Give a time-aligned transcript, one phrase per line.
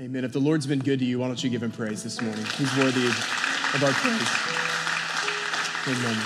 [0.00, 0.24] Amen.
[0.24, 2.44] If the Lord's been good to you, why don't you give him praise this morning?
[2.56, 4.28] He's worthy of our praise.
[5.88, 6.16] Amen.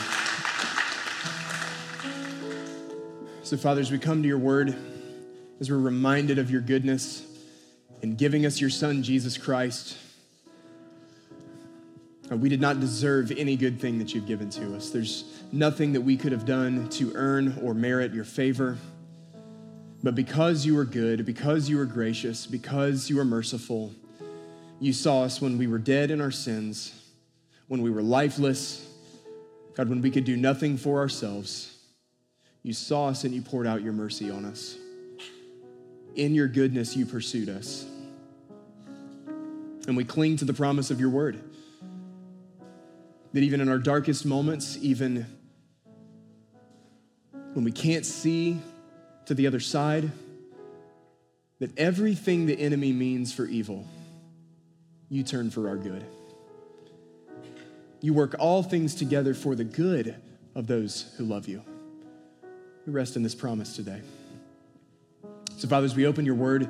[3.42, 4.76] So, Father, as we come to your word,
[5.58, 7.24] as we're reminded of your goodness
[8.02, 9.96] in giving us your Son, Jesus Christ,
[12.30, 14.90] uh, we did not deserve any good thing that you've given to us.
[14.90, 18.76] There's nothing that we could have done to earn or merit your favor.
[20.02, 23.92] But because you are good, because you are gracious, because you are merciful,
[24.80, 26.92] you saw us when we were dead in our sins,
[27.68, 28.88] when we were lifeless,
[29.74, 31.78] God, when we could do nothing for ourselves.
[32.64, 34.76] You saw us and you poured out your mercy on us.
[36.16, 37.86] In your goodness, you pursued us.
[39.86, 41.42] And we cling to the promise of your word.
[43.32, 45.26] That even in our darkest moments, even
[47.54, 48.60] when we can't see
[49.26, 50.10] to the other side,
[51.58, 53.86] that everything the enemy means for evil,
[55.08, 56.04] you turn for our good.
[58.00, 60.16] You work all things together for the good
[60.54, 61.62] of those who love you.
[62.86, 64.00] We rest in this promise today.
[65.56, 66.68] So, Father, as we open your word,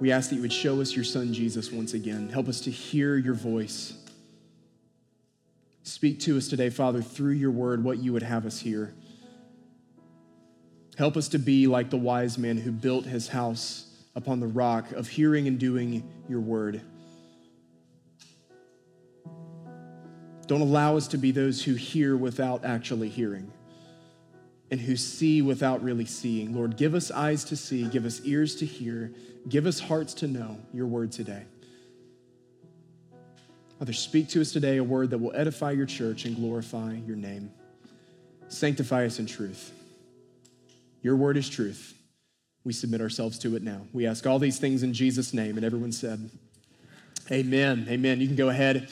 [0.00, 2.28] we ask that you would show us your son Jesus once again.
[2.28, 3.94] Help us to hear your voice.
[5.82, 8.92] Speak to us today, Father, through your word, what you would have us hear.
[10.96, 14.92] Help us to be like the wise man who built his house upon the rock
[14.92, 16.80] of hearing and doing your word.
[20.46, 23.50] Don't allow us to be those who hear without actually hearing
[24.70, 26.54] and who see without really seeing.
[26.54, 29.12] Lord, give us eyes to see, give us ears to hear,
[29.48, 31.44] give us hearts to know your word today.
[33.78, 37.16] Father, speak to us today a word that will edify your church and glorify your
[37.16, 37.50] name.
[38.48, 39.72] Sanctify us in truth.
[41.04, 41.94] Your word is truth.
[42.64, 43.82] We submit ourselves to it now.
[43.92, 45.56] We ask all these things in Jesus' name.
[45.56, 46.30] And everyone said,
[47.30, 47.86] Amen.
[47.90, 48.22] Amen.
[48.22, 48.88] You can go ahead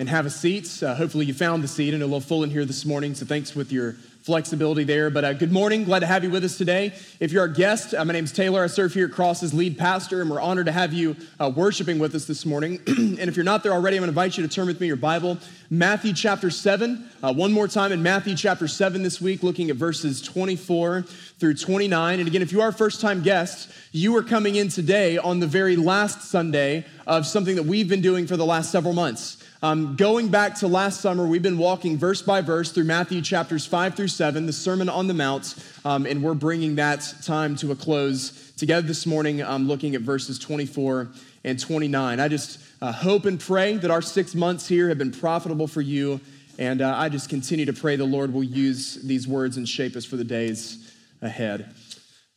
[0.00, 0.82] and have a seat.
[0.82, 3.14] Uh, hopefully, you found the seat and a little full in here this morning.
[3.14, 5.10] So, thanks with your flexibility there.
[5.10, 5.84] But uh, good morning.
[5.84, 6.94] Glad to have you with us today.
[7.20, 8.64] If you're our guest, uh, my name's Taylor.
[8.64, 11.52] I serve here at Cross as lead pastor, and we're honored to have you uh,
[11.54, 12.80] worshiping with us this morning.
[12.86, 14.86] and if you're not there already, I'm going to invite you to turn with me
[14.86, 15.36] your Bible,
[15.68, 17.06] Matthew chapter 7.
[17.22, 21.54] Uh, one more time in Matthew chapter 7 this week, looking at verses 24 through
[21.54, 22.18] 29.
[22.18, 25.46] And again, if you are first time guest, you are coming in today on the
[25.46, 29.43] very last Sunday of something that we've been doing for the last several months.
[29.64, 33.64] Um, going back to last summer, we've been walking verse by verse through Matthew chapters
[33.64, 35.54] 5 through 7, the Sermon on the Mount,
[35.86, 40.02] um, and we're bringing that time to a close together this morning, um, looking at
[40.02, 41.08] verses 24
[41.44, 42.20] and 29.
[42.20, 45.80] I just uh, hope and pray that our six months here have been profitable for
[45.80, 46.20] you,
[46.58, 49.96] and uh, I just continue to pray the Lord will use these words and shape
[49.96, 50.92] us for the days
[51.22, 51.74] ahead.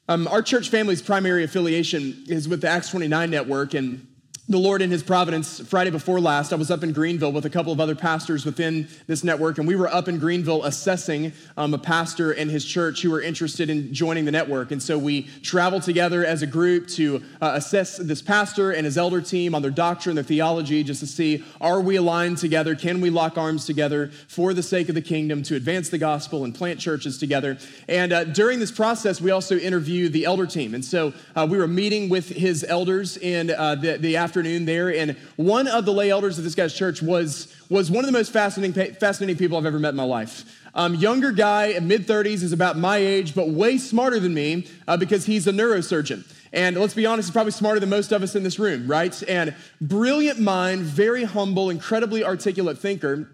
[0.07, 4.06] Um, our church family's primary affiliation is with the Acts 29 network, and
[4.49, 7.49] the Lord in His providence, Friday before last, I was up in Greenville with a
[7.49, 11.73] couple of other pastors within this network, and we were up in Greenville assessing um,
[11.73, 14.71] a pastor and his church who were interested in joining the network.
[14.71, 18.97] And so we traveled together as a group to uh, assess this pastor and his
[18.97, 22.73] elder team on their doctrine, their theology, just to see are we aligned together?
[22.73, 26.45] Can we lock arms together for the sake of the kingdom to advance the gospel
[26.45, 27.57] and plant churches together?
[27.89, 30.73] And uh, during this process, we also interviewed the elder team.
[30.73, 34.65] And so uh, we were meeting with his elders in uh, the, the afternoon afternoon
[34.65, 38.05] there, and one of the lay elders of this guy's church was, was one of
[38.05, 40.61] the most fascinating, fascinating people I've ever met in my life.
[40.75, 44.67] Um, younger guy, in mid 30s, is about my age, but way smarter than me
[44.87, 46.23] uh, because he's a neurosurgeon.
[46.53, 49.23] And let's be honest, he's probably smarter than most of us in this room, right?
[49.27, 53.27] And brilliant mind, very humble, incredibly articulate thinker.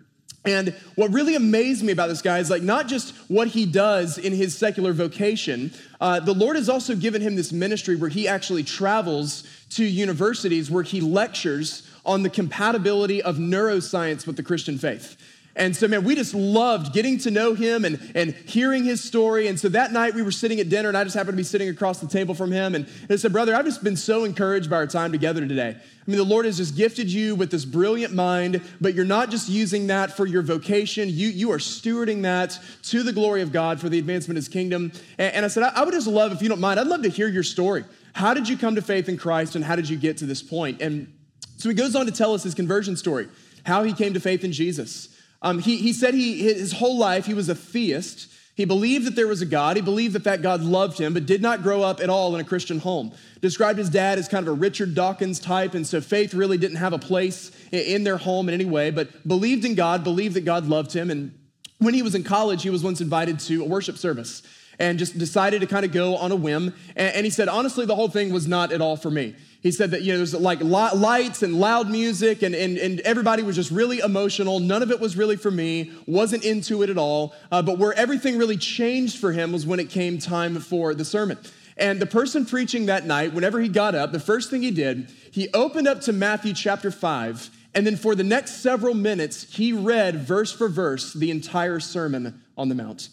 [0.46, 4.18] And what really amazed me about this guy is like not just what he does
[4.18, 5.72] in his secular vocation,
[6.02, 9.44] uh, the Lord has also given him this ministry where he actually travels
[9.76, 15.18] to universities where he lectures on the compatibility of neuroscience with the Christian faith.
[15.56, 19.48] And so, man, we just loved getting to know him and, and hearing his story.
[19.48, 21.44] And so that night we were sitting at dinner, and I just happened to be
[21.44, 22.74] sitting across the table from him.
[22.74, 25.76] And, I said, Brother, I've just been so encouraged by our time together today.
[25.78, 29.30] I mean, the Lord has just gifted you with this brilliant mind, but you're not
[29.30, 31.08] just using that for your vocation.
[31.10, 34.50] You, you are stewarding that to the glory of God for the advancement of his
[34.50, 34.92] kingdom.
[35.20, 37.04] And, and I said, I, I would just love, if you don't mind, I'd love
[37.04, 37.84] to hear your story.
[38.14, 40.42] How did you come to faith in Christ, and how did you get to this
[40.42, 40.82] point?
[40.82, 41.14] And
[41.58, 43.28] so he goes on to tell us his conversion story,
[43.66, 45.10] how he came to faith in Jesus.
[45.42, 48.30] Um, he, he said he, his whole life he was a theist.
[48.56, 49.78] He believed that there was a God.
[49.78, 52.42] He believed that that God loved him, but did not grow up at all in
[52.42, 53.12] a Christian home.
[53.42, 56.78] Described his dad as kind of a Richard Dawkins type, and so faith really didn't
[56.78, 60.46] have a place in their home in any way, but believed in God, believed that
[60.46, 61.10] God loved him.
[61.10, 61.38] And
[61.80, 64.44] when he was in college, he was once invited to a worship service.
[64.80, 66.74] And just decided to kind of go on a whim.
[66.96, 69.36] And, and he said, honestly, the whole thing was not at all for me.
[69.62, 73.44] He said that, you know, there's like lights and loud music, and, and, and everybody
[73.44, 74.60] was just really emotional.
[74.60, 77.34] None of it was really for me, wasn't into it at all.
[77.50, 81.06] Uh, but where everything really changed for him was when it came time for the
[81.06, 81.38] sermon.
[81.78, 85.10] And the person preaching that night, whenever he got up, the first thing he did,
[85.32, 89.74] he opened up to Matthew chapter 5, and then for the next several minutes, he
[89.74, 93.10] read verse for verse the entire Sermon on the Mount.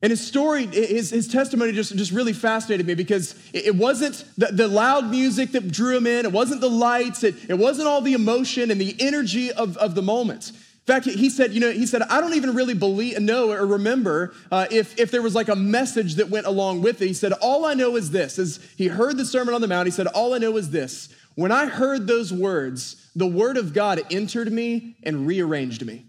[0.00, 4.46] And his story, his, his testimony just, just really fascinated me because it wasn't the,
[4.46, 8.00] the loud music that drew him in, it wasn't the lights, it, it wasn't all
[8.00, 10.50] the emotion and the energy of, of the moment.
[10.50, 13.66] In fact, he said, you know, he said, I don't even really believe, know or
[13.66, 17.08] remember uh, if, if there was like a message that went along with it.
[17.08, 19.86] He said, all I know is this, is he heard the Sermon on the Mount.
[19.86, 21.12] He said, all I know is this.
[21.34, 26.06] When I heard those words, the word of God entered me and rearranged me.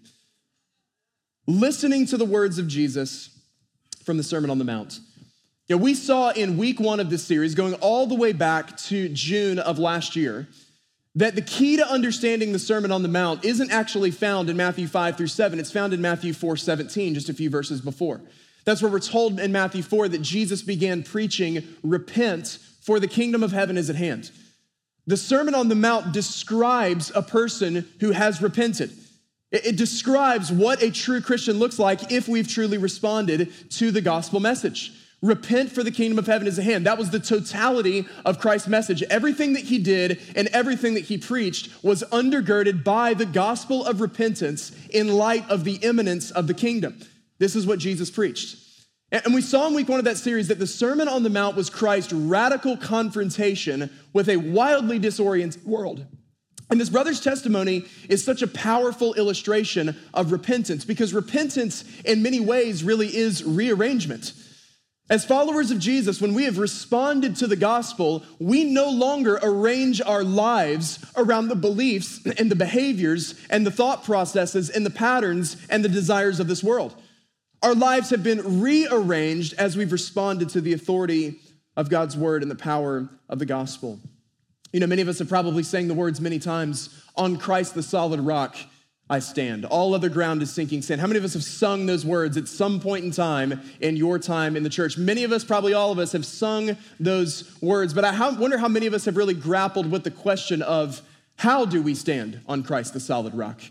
[1.46, 3.39] Listening to the words of Jesus
[4.10, 5.02] from the Sermon on the Mount.
[5.70, 9.08] Know, we saw in week one of this series, going all the way back to
[9.10, 10.48] June of last year,
[11.14, 14.88] that the key to understanding the Sermon on the Mount isn't actually found in Matthew
[14.88, 15.60] 5 through 7.
[15.60, 18.20] It's found in Matthew 4 17, just a few verses before.
[18.66, 23.44] That's where we're told in Matthew 4 that Jesus began preaching, Repent, for the kingdom
[23.44, 24.32] of heaven is at hand.
[25.06, 28.92] The Sermon on the Mount describes a person who has repented.
[29.51, 34.40] It, describes what a true Christian looks like if we've truly responded to the gospel
[34.40, 34.94] message.
[35.22, 36.86] Repent for the kingdom of heaven is at hand.
[36.86, 39.04] That was the totality of Christ's message.
[39.04, 44.01] Everything that he did and everything that he preached was undergirded by the gospel of
[44.01, 47.00] repentance in light of the imminence of the kingdom.
[47.38, 48.57] This is what Jesus preached.
[49.12, 51.56] And we saw in week one of that series that the Sermon on the Mount
[51.56, 56.06] was Christ's radical confrontation with a wildly disoriented world.
[56.69, 62.39] And this brother's testimony is such a powerful illustration of repentance because repentance, in many
[62.39, 64.33] ways, really is rearrangement.
[65.10, 70.00] As followers of Jesus, when we have responded to the gospel, we no longer arrange
[70.01, 75.57] our lives around the beliefs and the behaviors and the thought processes and the patterns
[75.71, 76.94] and the desires of this world.
[77.63, 81.39] Our lives have been rearranged as we've responded to the authority
[81.75, 84.00] of God's word and the power of the gospel.
[84.71, 87.83] You know, many of us have probably sang the words many times on Christ the
[87.83, 88.56] solid rock.
[89.12, 89.66] I stand.
[89.66, 91.01] All other ground is sinking sand.
[91.01, 94.19] How many of us have sung those words at some point in time in your
[94.19, 95.00] time in the church?
[95.00, 98.68] Many of us, probably all of us, have sung those words, but I wonder how
[98.68, 101.01] many of us have really grappled with the question of
[101.38, 103.62] how do we stand on Christ, the solid rock?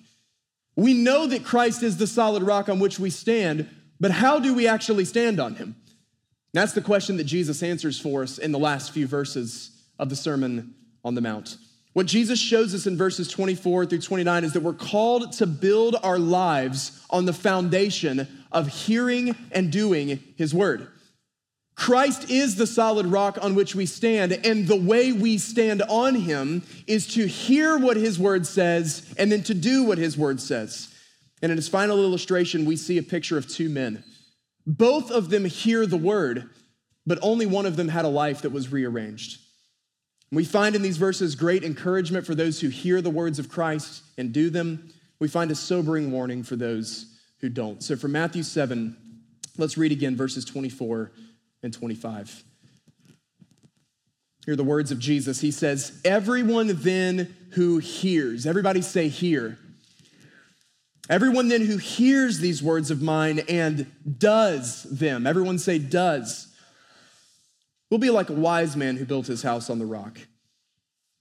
[0.74, 3.68] We know that Christ is the solid rock on which we stand,
[4.00, 5.76] but how do we actually stand on him?
[6.52, 10.16] That's the question that Jesus answers for us in the last few verses of the
[10.16, 10.74] Sermon
[11.04, 11.56] on the Mount.
[11.92, 15.96] What Jesus shows us in verses 24 through 29 is that we're called to build
[16.02, 20.88] our lives on the foundation of hearing and doing his word.
[21.74, 26.16] Christ is the solid rock on which we stand, and the way we stand on
[26.16, 30.40] him is to hear what his word says and then to do what his word
[30.40, 30.92] says.
[31.40, 34.02] And in his final illustration, we see a picture of two men.
[34.66, 36.50] Both of them hear the word,
[37.06, 39.40] but only one of them had a life that was rearranged.
[40.30, 44.02] We find in these verses great encouragement for those who hear the words of Christ
[44.18, 44.92] and do them.
[45.20, 47.82] We find a sobering warning for those who don't.
[47.82, 48.96] So, from Matthew 7,
[49.56, 51.12] let's read again verses 24
[51.62, 52.44] and 25.
[54.44, 55.40] Hear the words of Jesus.
[55.40, 59.58] He says, Everyone then who hears, everybody say, hear.
[61.10, 66.47] Everyone then who hears these words of mine and does them, everyone say, does
[67.90, 70.18] We'll be like a wise man who built his house on the rock.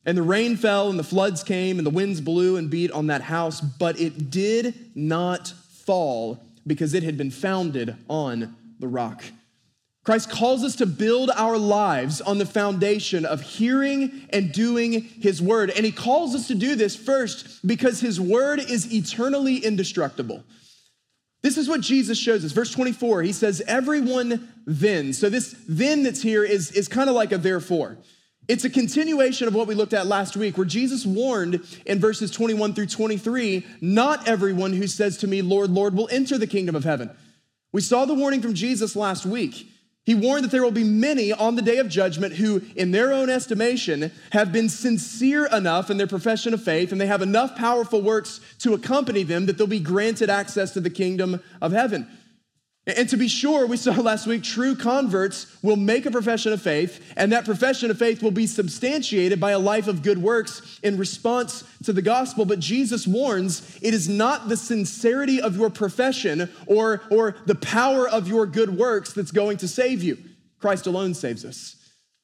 [0.06, 3.08] And the rain fell, and the floods came, and the winds blew and beat on
[3.08, 5.50] that house, but it did not
[5.86, 9.24] fall because it had been founded on the rock.
[10.08, 15.42] Christ calls us to build our lives on the foundation of hearing and doing his
[15.42, 15.70] word.
[15.70, 20.46] And he calls us to do this first because his word is eternally indestructible.
[21.44, 22.52] This is what Jesus shows us.
[22.52, 25.14] Verse 24, he says, Everyone then.
[25.14, 27.98] So, this then that's here is, is kind of like a therefore.
[28.48, 32.32] It's a continuation of what we looked at last week, where Jesus warned in verses
[32.32, 36.76] 21 through 23 not everyone who says to me, Lord, Lord, will enter the kingdom
[36.76, 37.12] of heaven.
[37.74, 39.70] We saw the warning from Jesus last week.
[40.08, 43.12] He warned that there will be many on the day of judgment who, in their
[43.12, 47.58] own estimation, have been sincere enough in their profession of faith and they have enough
[47.58, 52.08] powerful works to accompany them that they'll be granted access to the kingdom of heaven.
[52.88, 56.62] And to be sure, we saw last week, true converts will make a profession of
[56.62, 60.80] faith, and that profession of faith will be substantiated by a life of good works
[60.84, 62.46] in response to the gospel.
[62.46, 68.08] But Jesus warns it is not the sincerity of your profession or, or the power
[68.08, 70.18] of your good works that's going to save you.
[70.60, 71.77] Christ alone saves us.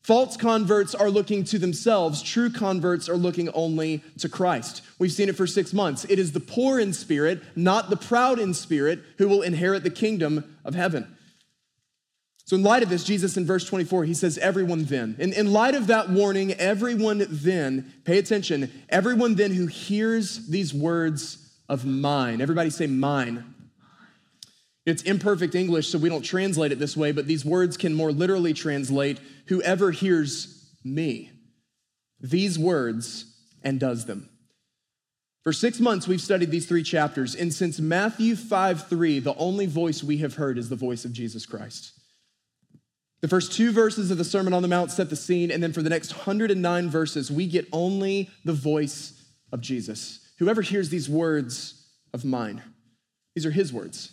[0.03, 2.21] False converts are looking to themselves.
[2.21, 4.81] True converts are looking only to Christ.
[4.99, 6.05] We've seen it for six months.
[6.09, 9.89] It is the poor in spirit, not the proud in spirit, who will inherit the
[9.89, 11.07] kingdom of heaven.
[12.45, 15.15] So, in light of this, Jesus in verse 24, he says, Everyone then.
[15.17, 20.73] In, in light of that warning, everyone then, pay attention, everyone then who hears these
[20.73, 23.52] words of mine, everybody say mine.
[24.85, 28.11] It's imperfect English, so we don't translate it this way, but these words can more
[28.11, 31.31] literally translate whoever hears me,
[32.19, 33.25] these words,
[33.63, 34.29] and does them.
[35.43, 39.65] For six months, we've studied these three chapters, and since Matthew 5 3, the only
[39.65, 41.91] voice we have heard is the voice of Jesus Christ.
[43.21, 45.71] The first two verses of the Sermon on the Mount set the scene, and then
[45.71, 49.21] for the next 109 verses, we get only the voice
[49.53, 50.19] of Jesus.
[50.39, 52.61] Whoever hears these words of mine,
[53.33, 54.12] these are his words.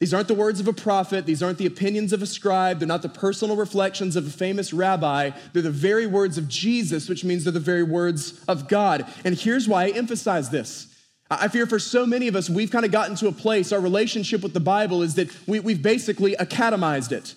[0.00, 1.26] These aren't the words of a prophet.
[1.26, 2.78] These aren't the opinions of a scribe.
[2.78, 5.30] They're not the personal reflections of a famous rabbi.
[5.52, 9.12] They're the very words of Jesus, which means they're the very words of God.
[9.24, 10.94] And here's why I emphasize this.
[11.30, 13.80] I fear for so many of us, we've kind of gotten to a place, our
[13.80, 17.34] relationship with the Bible is that we, have basically academized it.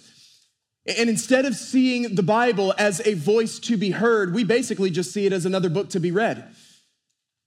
[0.97, 5.11] And instead of seeing the Bible as a voice to be heard, we basically just
[5.11, 6.47] see it as another book to be read.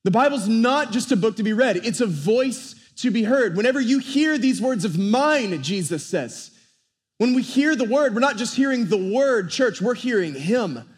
[0.05, 3.57] The Bible's not just a book to be read, it's a voice to be heard.
[3.57, 6.51] Whenever you hear these words of mine, Jesus says,
[7.19, 10.89] when we hear the word, we're not just hearing the word, church, we're hearing him.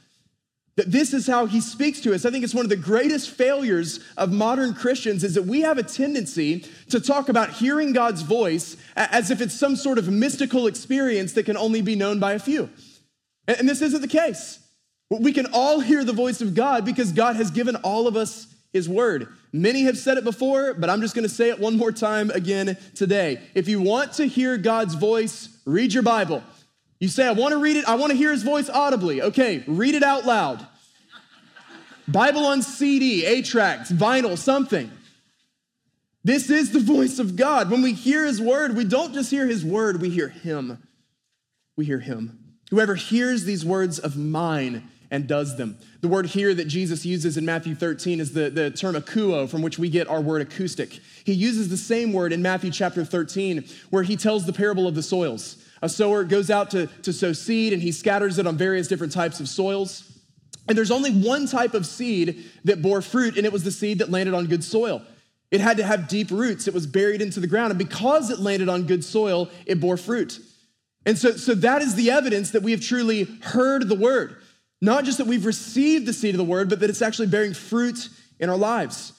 [0.77, 2.27] That this is how he speaks to us.
[2.27, 5.79] I think it's one of the greatest failures of modern Christians is that we have
[5.79, 10.67] a tendency to talk about hearing God's voice as if it's some sort of mystical
[10.67, 12.69] experience that can only be known by a few.
[13.49, 14.59] And this isn't the case.
[15.09, 18.47] We can all hear the voice of God because God has given all of us
[18.77, 19.29] his word.
[19.53, 22.31] Many have said it before, but I'm just going to say it one more time
[22.31, 23.41] again today.
[23.55, 26.43] If you want to hear God's voice, read your Bible.
[27.01, 29.21] You say, I want to read it, I want to hear his voice audibly.
[29.21, 30.67] Okay, read it out loud.
[32.09, 34.91] Bible on CD, A tracks, vinyl, something.
[36.23, 37.71] This is the voice of God.
[37.71, 40.83] When we hear his word, we don't just hear his word, we hear him.
[41.77, 42.39] We hear him.
[42.71, 45.79] Whoever hears these words of mine and does them.
[46.01, 49.63] The word here that Jesus uses in Matthew 13 is the, the term akouo, from
[49.63, 51.01] which we get our word acoustic.
[51.25, 54.95] He uses the same word in Matthew chapter 13, where he tells the parable of
[54.95, 55.57] the soils.
[55.83, 59.13] A sower goes out to, to sow seed and he scatters it on various different
[59.13, 60.13] types of soils.
[60.69, 63.99] And there's only one type of seed that bore fruit, and it was the seed
[63.99, 65.03] that landed on good soil.
[65.51, 67.71] It had to have deep roots, it was buried into the ground.
[67.71, 70.41] And because it landed on good soil, it bore fruit.
[71.05, 74.37] And so, so that is the evidence that we have truly heard the word.
[74.81, 77.55] Not just that we've received the seed of the word, but that it's actually bearing
[77.55, 79.13] fruit in our lives.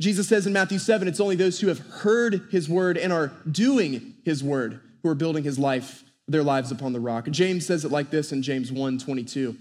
[0.00, 3.32] Jesus says in Matthew 7, it's only those who have heard his word and are
[3.50, 7.26] doing his word who are building his life, their lives upon the rock.
[7.30, 9.56] James says it like this in James 1 22.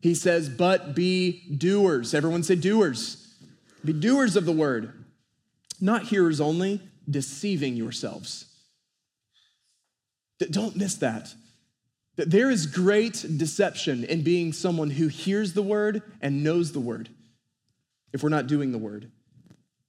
[0.00, 2.14] He says, But be doers.
[2.14, 3.20] Everyone say doers.
[3.84, 5.04] Be doers of the word,
[5.80, 8.46] not hearers only, deceiving yourselves.
[10.38, 11.34] Don't miss that.
[12.16, 16.80] That there is great deception in being someone who hears the word and knows the
[16.80, 17.08] word
[18.12, 19.10] if we're not doing the word.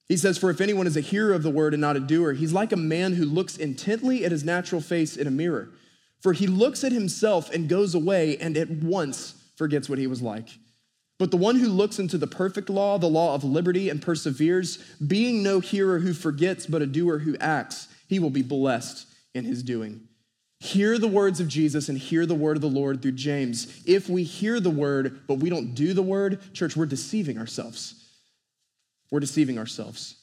[0.08, 2.34] He says, For if anyone is a hearer of the word and not a doer,
[2.34, 5.70] he's like a man who looks intently at his natural face in a mirror.
[6.22, 10.22] For he looks at himself and goes away and at once forgets what he was
[10.22, 10.50] like.
[11.18, 14.78] But the one who looks into the perfect law, the law of liberty, and perseveres,
[15.06, 19.46] being no hearer who forgets, but a doer who acts, he will be blessed in
[19.46, 20.08] his doing.
[20.60, 23.84] Hear the words of Jesus and hear the word of the Lord through James.
[23.86, 28.06] If we hear the word, but we don't do the word, church, we're deceiving ourselves.
[29.12, 30.16] We're deceiving ourselves.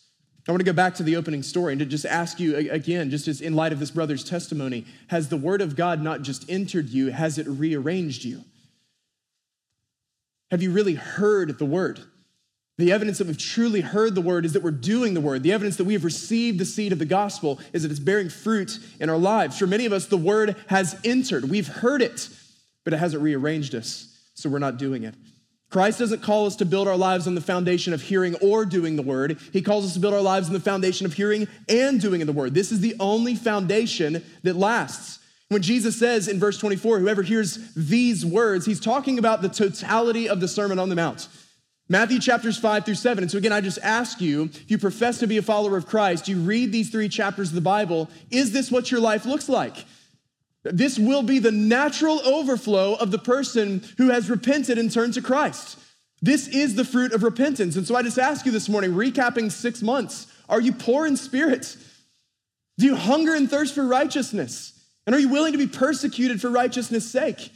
[0.48, 3.10] I want to go back to the opening story and to just ask you again,
[3.10, 6.50] just as in light of this brother's testimony, has the word of God not just
[6.50, 8.42] entered you, has it rearranged you?
[10.50, 12.00] Have you really heard the word?
[12.78, 15.42] The evidence that we've truly heard the word is that we're doing the word.
[15.42, 18.30] The evidence that we have received the seed of the gospel is that it's bearing
[18.30, 19.58] fruit in our lives.
[19.58, 21.50] For many of us, the word has entered.
[21.50, 22.28] We've heard it,
[22.84, 25.14] but it hasn't rearranged us, so we're not doing it.
[25.68, 28.96] Christ doesn't call us to build our lives on the foundation of hearing or doing
[28.96, 29.38] the word.
[29.52, 32.26] He calls us to build our lives on the foundation of hearing and doing in
[32.26, 32.52] the word.
[32.52, 35.18] This is the only foundation that lasts.
[35.48, 40.28] When Jesus says in verse 24, whoever hears these words, he's talking about the totality
[40.28, 41.28] of the Sermon on the Mount.
[41.92, 43.22] Matthew chapters 5 through 7.
[43.22, 45.86] And so, again, I just ask you if you profess to be a follower of
[45.86, 49.46] Christ, you read these three chapters of the Bible, is this what your life looks
[49.46, 49.84] like?
[50.62, 55.20] This will be the natural overflow of the person who has repented and turned to
[55.20, 55.78] Christ.
[56.22, 57.76] This is the fruit of repentance.
[57.76, 61.18] And so I just ask you this morning, recapping six months, are you poor in
[61.18, 61.76] spirit?
[62.78, 64.82] Do you hunger and thirst for righteousness?
[65.06, 67.52] And are you willing to be persecuted for righteousness' sake?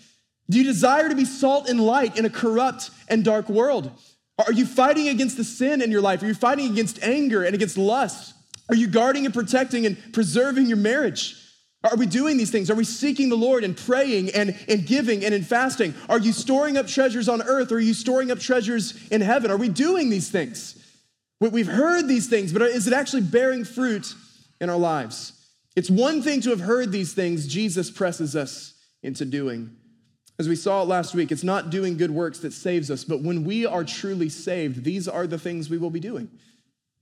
[0.50, 3.90] Do you desire to be salt and light in a corrupt and dark world?
[4.38, 6.23] Are you fighting against the sin in your life?
[6.23, 8.35] Are you fighting against anger and against lust?
[8.69, 11.37] Are you guarding and protecting and preserving your marriage?
[11.85, 12.69] Are we doing these things?
[12.69, 15.95] Are we seeking the Lord and praying and, and giving and in fasting?
[16.09, 19.50] Are you storing up treasures on earth or are you storing up treasures in heaven?
[19.50, 20.83] Are we doing these things?
[21.38, 24.14] We've heard these things, but is it actually bearing fruit
[24.61, 25.33] in our lives?
[25.76, 29.76] It's one thing to have heard these things, Jesus presses us into doing.
[30.38, 33.45] As we saw last week, it's not doing good works that saves us, but when
[33.45, 36.28] we are truly saved, these are the things we will be doing.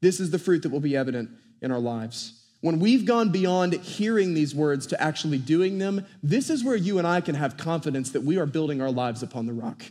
[0.01, 2.45] This is the fruit that will be evident in our lives.
[2.61, 6.99] When we've gone beyond hearing these words to actually doing them, this is where you
[6.99, 9.83] and I can have confidence that we are building our lives upon the rock.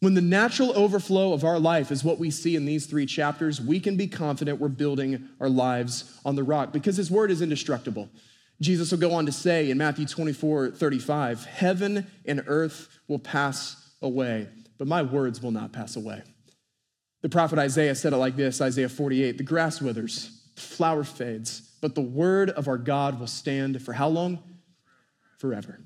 [0.00, 3.60] When the natural overflow of our life is what we see in these three chapters,
[3.60, 7.42] we can be confident we're building our lives on the rock because his word is
[7.42, 8.08] indestructible.
[8.60, 13.90] Jesus will go on to say in Matthew 24 35, Heaven and earth will pass
[14.02, 14.48] away,
[14.78, 16.22] but my words will not pass away.
[17.22, 21.62] The prophet Isaiah said it like this Isaiah 48 The grass withers the flower fades,
[21.80, 24.42] but the word of our God will stand for how long?
[25.38, 25.80] Forever.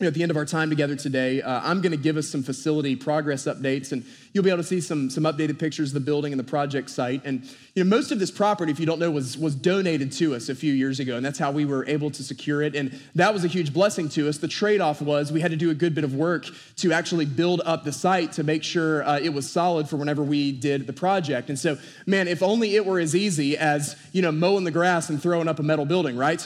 [0.00, 2.16] You know, at the end of our time together today, uh, I'm going to give
[2.16, 5.90] us some facility progress updates, and you'll be able to see some, some updated pictures
[5.90, 7.22] of the building and the project site.
[7.24, 10.34] And you know, most of this property, if you don't know, was, was donated to
[10.34, 12.74] us a few years ago, and that's how we were able to secure it.
[12.74, 14.38] And that was a huge blessing to us.
[14.38, 16.46] The trade off was we had to do a good bit of work
[16.78, 20.24] to actually build up the site to make sure uh, it was solid for whenever
[20.24, 21.50] we did the project.
[21.50, 25.08] And so, man, if only it were as easy as you know mowing the grass
[25.08, 26.44] and throwing up a metal building, right?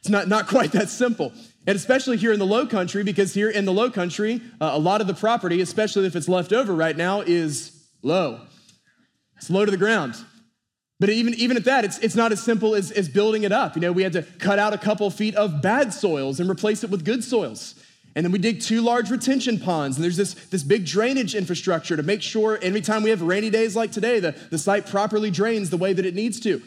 [0.00, 1.30] It's not, not quite that simple.
[1.66, 4.78] And especially here in the low country, because here in the low country, uh, a
[4.78, 8.40] lot of the property, especially if it's left over right now, is low.
[9.36, 10.16] It's low to the ground.
[10.98, 13.74] But even, even at that, it's, it's not as simple as, as building it up.
[13.74, 16.84] You know, we had to cut out a couple feet of bad soils and replace
[16.84, 17.74] it with good soils.
[18.14, 21.96] And then we dig two large retention ponds, and there's this, this big drainage infrastructure
[21.96, 25.30] to make sure every time we have rainy days like today, the, the site properly
[25.30, 26.60] drains the way that it needs to.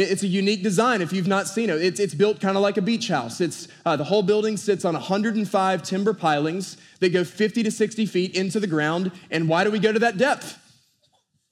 [0.00, 1.82] It's a unique design if you've not seen it.
[1.82, 3.40] It's, it's built kind of like a beach house.
[3.40, 8.06] It's, uh, the whole building sits on 105 timber pilings that go 50 to 60
[8.06, 9.12] feet into the ground.
[9.30, 10.58] And why do we go to that depth?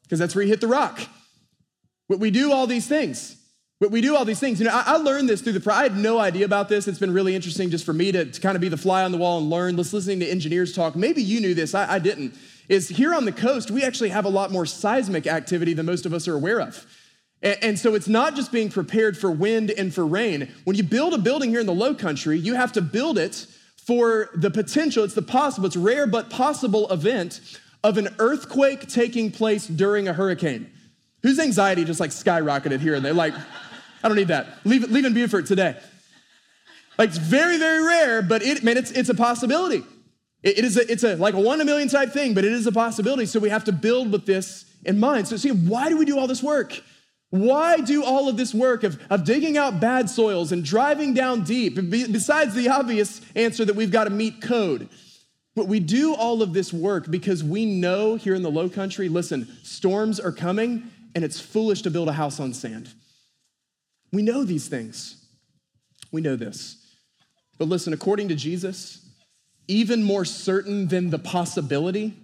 [0.03, 1.01] Because that's where you hit the rock.
[2.09, 3.37] We do all these things.
[3.81, 4.59] We do all these things.
[4.59, 6.89] You know, I, I learned this through the, I had no idea about this.
[6.89, 9.13] It's been really interesting just for me to, to kind of be the fly on
[9.13, 9.77] the wall and learn.
[9.77, 10.97] Just listening to engineers talk.
[10.97, 12.35] Maybe you knew this, I, I didn't.
[12.69, 16.07] Is here on the coast, we actually have a lot more seismic activity than most
[16.07, 16.87] of us are aware of.
[17.41, 20.53] And so it's not just being prepared for wind and for rain.
[20.65, 23.47] When you build a building here in the low country, you have to build it
[23.77, 27.41] for the potential, it's the possible, it's rare but possible event
[27.83, 30.71] of an earthquake taking place during a hurricane.
[31.23, 33.15] Whose anxiety just like skyrocketed here and there?
[33.15, 33.35] Like,
[34.03, 34.59] I don't need that.
[34.65, 35.77] Leave, leave in Beaufort today.
[36.99, 39.85] Like, it's very, very rare, but it, man, it's, it's a possibility.
[40.43, 42.45] It, it is a, it's a, like a one in a million type thing, but
[42.45, 43.27] it is a possibility.
[43.27, 45.29] So we have to build with this in mind.
[45.29, 46.83] So, see, why do we do all this work?
[47.31, 51.45] Why do all of this work of, of digging out bad soils and driving down
[51.45, 54.89] deep, besides the obvious answer that we've got to meet code?
[55.55, 59.09] But we do all of this work because we know here in the low country,
[59.09, 62.89] listen, storms are coming and it's foolish to build a house on sand.
[64.13, 65.27] We know these things.
[66.11, 66.77] We know this.
[67.59, 69.05] But listen, according to Jesus,
[69.67, 72.15] even more certain than the possibility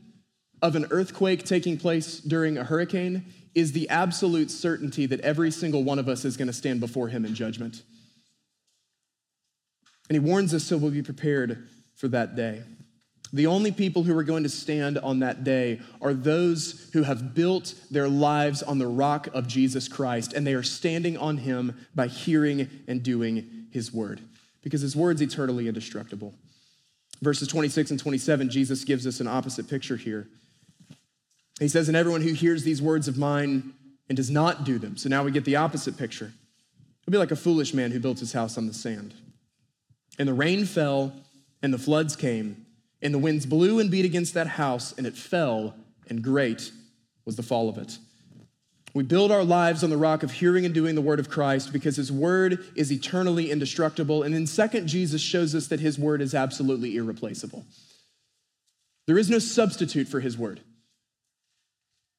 [0.63, 5.85] of an earthquake taking place during a hurricane is the absolute certainty that every single
[5.85, 7.83] one of us is going to stand before him in judgment.
[10.09, 12.63] And he warns us so we'll be prepared for that day.
[13.33, 17.35] The only people who are going to stand on that day are those who have
[17.35, 21.77] built their lives on the rock of Jesus Christ, and they are standing on him
[21.97, 24.21] by hearing and doing his word,
[24.63, 26.33] because his word's eternally indestructible.
[27.23, 30.29] Verses 26 and 27, Jesus gives us an opposite picture here.
[31.61, 33.75] He says, And everyone who hears these words of mine
[34.09, 34.97] and does not do them.
[34.97, 36.33] So now we get the opposite picture.
[37.03, 39.15] It'll be like a foolish man who built his house on the sand.
[40.19, 41.13] And the rain fell,
[41.63, 42.67] and the floods came,
[43.03, 45.75] and the winds blew and beat against that house, and it fell,
[46.09, 46.73] and great
[47.25, 47.99] was the fall of it.
[48.95, 51.73] We build our lives on the rock of hearing and doing the word of Christ
[51.73, 54.23] because his word is eternally indestructible.
[54.23, 57.65] And then, second, Jesus shows us that his word is absolutely irreplaceable.
[59.07, 60.61] There is no substitute for his word.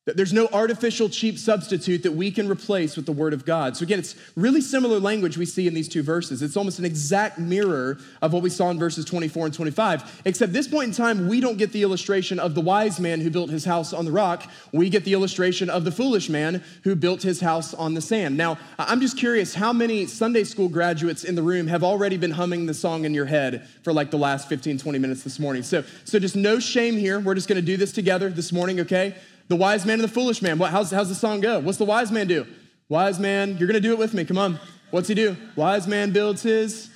[0.05, 3.75] There's no artificial cheap substitute that we can replace with the Word of God.
[3.75, 6.43] So, again, it's really similar language we see in these two verses.
[6.43, 10.53] It's almost an exact mirror of what we saw in verses 24 and 25, except
[10.53, 13.49] this point in time, we don't get the illustration of the wise man who built
[13.49, 14.47] his house on the rock.
[14.71, 18.37] We get the illustration of the foolish man who built his house on the sand.
[18.37, 22.31] Now, I'm just curious how many Sunday school graduates in the room have already been
[22.31, 25.63] humming the song in your head for like the last 15, 20 minutes this morning?
[25.63, 27.19] So, so just no shame here.
[27.19, 29.15] We're just going to do this together this morning, okay?
[29.47, 30.57] The wise man and the foolish man.
[30.57, 31.59] What, how's, how's the song go?
[31.59, 32.47] What's the wise man do?
[32.89, 34.25] Wise man, you're gonna do it with me.
[34.25, 34.59] Come on.
[34.91, 35.35] What's he do?
[35.55, 36.89] Wise man builds his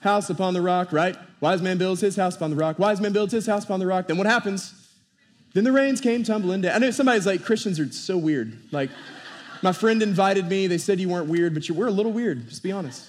[0.00, 1.16] house upon the rock, right?
[1.40, 2.78] Wise man builds his house upon the rock.
[2.78, 4.06] Wise man builds his house upon the rock.
[4.08, 4.74] Then what happens?
[5.54, 6.74] Then the rains came tumbling down.
[6.74, 8.58] I know somebody's like, Christians are so weird.
[8.72, 8.90] Like,
[9.62, 10.66] my friend invited me.
[10.66, 13.08] They said you weren't weird, but you were a little weird, just be honest.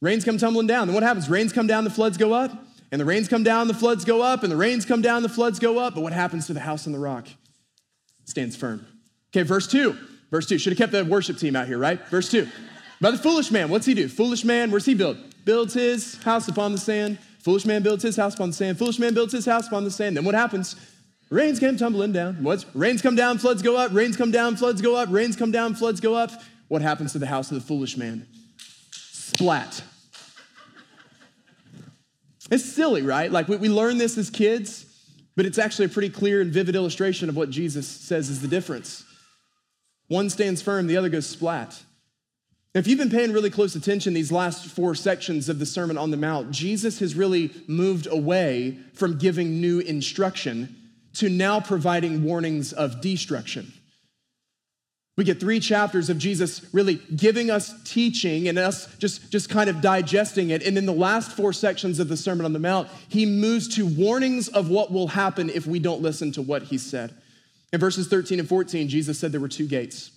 [0.00, 0.86] Rains come tumbling down.
[0.86, 1.30] Then what happens?
[1.30, 2.52] Rains come down, the floods go up.
[2.92, 4.42] And the rains come down, the floods go up.
[4.42, 5.94] And the rains come down, the floods go up.
[5.94, 7.26] But what happens to the house on the rock?
[8.24, 8.86] Stands firm.
[9.32, 9.96] Okay, verse 2.
[10.30, 10.58] Verse 2.
[10.58, 12.00] Should have kept the worship team out here, right?
[12.08, 12.48] Verse 2.
[13.00, 14.08] By the foolish man, what's he do?
[14.08, 15.18] Foolish man, where's he build?
[15.44, 17.18] Builds his house upon the sand.
[17.40, 18.78] Foolish man builds his house upon the sand.
[18.78, 20.16] Foolish man builds his house upon the sand.
[20.16, 20.76] Then what happens?
[21.30, 22.42] Rains come tumbling down.
[22.42, 25.50] What's rains come down, floods go up, rains come down, floods go up, rains come
[25.50, 26.30] down, floods go up.
[26.68, 28.26] What happens to the house of the foolish man?
[28.92, 29.82] Splat.
[32.50, 33.30] It's silly, right?
[33.30, 34.86] Like we, we learn this as kids.
[35.36, 38.48] But it's actually a pretty clear and vivid illustration of what Jesus says is the
[38.48, 39.04] difference.
[40.08, 41.82] One stands firm, the other goes splat.
[42.74, 46.10] If you've been paying really close attention these last four sections of the Sermon on
[46.10, 50.76] the Mount, Jesus has really moved away from giving new instruction
[51.14, 53.72] to now providing warnings of destruction.
[55.16, 59.70] We get three chapters of Jesus really giving us teaching and us just, just kind
[59.70, 60.66] of digesting it.
[60.66, 63.86] And in the last four sections of the Sermon on the Mount, he moves to
[63.86, 67.14] warnings of what will happen if we don't listen to what he said.
[67.72, 70.10] In verses 13 and 14, Jesus said there were two gates.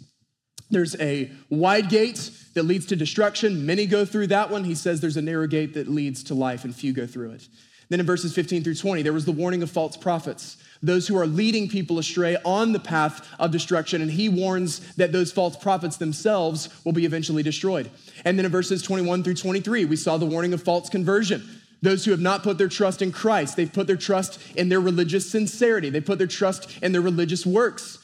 [0.72, 3.66] There's a wide gate that leads to destruction.
[3.66, 4.64] Many go through that one.
[4.64, 7.48] He says there's a narrow gate that leads to life, and few go through it.
[7.90, 11.18] Then in verses 15 through 20, there was the warning of false prophets those who
[11.18, 14.02] are leading people astray on the path of destruction.
[14.02, 17.90] And he warns that those false prophets themselves will be eventually destroyed.
[18.26, 21.48] And then in verses 21 through 23, we saw the warning of false conversion.
[21.82, 24.82] Those who have not put their trust in Christ, they've put their trust in their
[24.82, 28.00] religious sincerity, they put their trust in their religious works.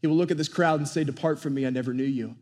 [0.00, 2.36] He will look at this crowd and say, Depart from me, I never knew you.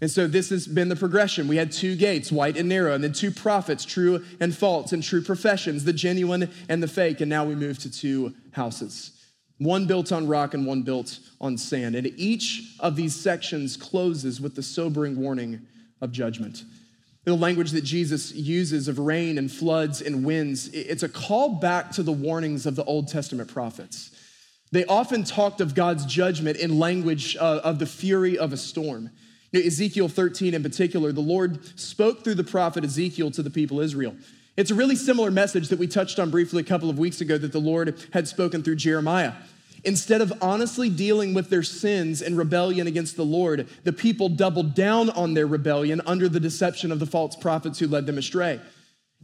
[0.00, 1.46] And so this has been the progression.
[1.46, 5.02] We had two gates, white and narrow, and then two prophets, true and false, and
[5.02, 7.20] true professions, the genuine and the fake.
[7.20, 9.12] And now we move to two houses
[9.60, 11.94] one built on rock and one built on sand.
[11.94, 15.60] And each of these sections closes with the sobering warning
[16.00, 16.64] of judgment.
[17.24, 21.90] The language that Jesus uses of rain and floods and winds, it's a call back
[21.92, 24.10] to the warnings of the Old Testament prophets.
[24.72, 29.10] They often talked of God's judgment in language uh, of the fury of a storm.
[29.52, 34.14] Ezekiel 13 in particular, the Lord spoke through the prophet Ezekiel to the people Israel.
[34.56, 37.38] It's a really similar message that we touched on briefly a couple of weeks ago
[37.38, 39.32] that the Lord had spoken through Jeremiah.
[39.84, 44.74] Instead of honestly dealing with their sins and rebellion against the Lord, the people doubled
[44.74, 48.60] down on their rebellion under the deception of the false prophets who led them astray.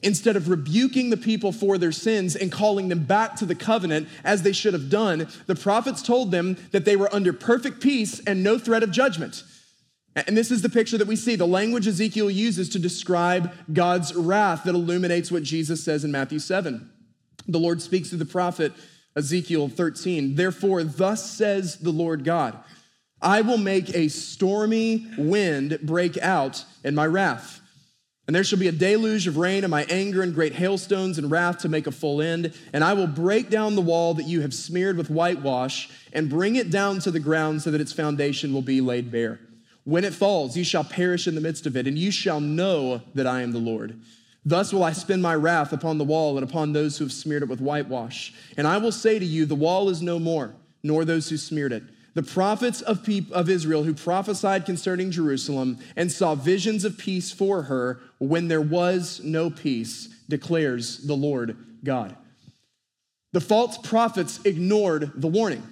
[0.02, 4.08] Instead of rebuking the people for their sins and calling them back to the covenant
[4.24, 8.20] as they should have done, the prophets told them that they were under perfect peace
[8.26, 9.42] and no threat of judgment.
[10.16, 14.14] And this is the picture that we see, the language Ezekiel uses to describe God's
[14.14, 16.90] wrath that illuminates what Jesus says in Matthew 7.
[17.46, 18.72] The Lord speaks to the prophet
[19.14, 20.34] Ezekiel 13.
[20.34, 22.58] Therefore, thus says the Lord God
[23.20, 27.60] I will make a stormy wind break out in my wrath.
[28.26, 31.30] And there shall be a deluge of rain and my anger and great hailstones and
[31.30, 32.54] wrath to make a full end.
[32.72, 36.56] And I will break down the wall that you have smeared with whitewash and bring
[36.56, 39.40] it down to the ground so that its foundation will be laid bare.
[39.86, 43.02] When it falls, you shall perish in the midst of it, and you shall know
[43.14, 44.00] that I am the Lord.
[44.44, 47.44] Thus will I spend my wrath upon the wall and upon those who have smeared
[47.44, 48.34] it with whitewash.
[48.56, 51.72] And I will say to you, the wall is no more, nor those who smeared
[51.72, 51.84] it.
[52.14, 57.62] The prophets of, of Israel who prophesied concerning Jerusalem and saw visions of peace for
[57.62, 62.16] her when there was no peace, declares the Lord God.
[63.32, 65.62] The false prophets ignored the warning.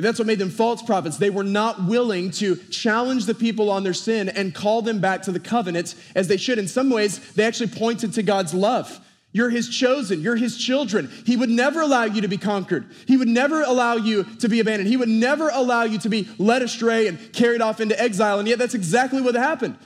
[0.00, 1.16] That's what made them false prophets.
[1.16, 5.22] They were not willing to challenge the people on their sin and call them back
[5.22, 6.58] to the covenant as they should.
[6.58, 9.00] In some ways, they actually pointed to God's love.
[9.32, 10.22] You're his chosen.
[10.22, 11.08] You're his children.
[11.24, 12.86] He would never allow you to be conquered.
[13.06, 14.88] He would never allow you to be abandoned.
[14.88, 18.40] He would never allow you to be led astray and carried off into exile.
[18.40, 19.78] And yet, that's exactly what happened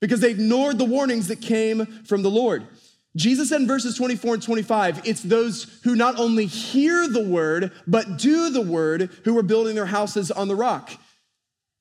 [0.00, 2.66] because they ignored the warnings that came from the Lord.
[3.16, 7.70] Jesus said in verses 24 and 25, it's those who not only hear the word,
[7.86, 10.90] but do the word who are building their houses on the rock.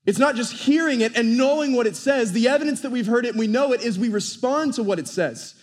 [0.06, 2.34] It's not just hearing it and knowing what it says.
[2.34, 5.00] The evidence that we've heard it and we know it is we respond to what
[5.00, 5.56] it says.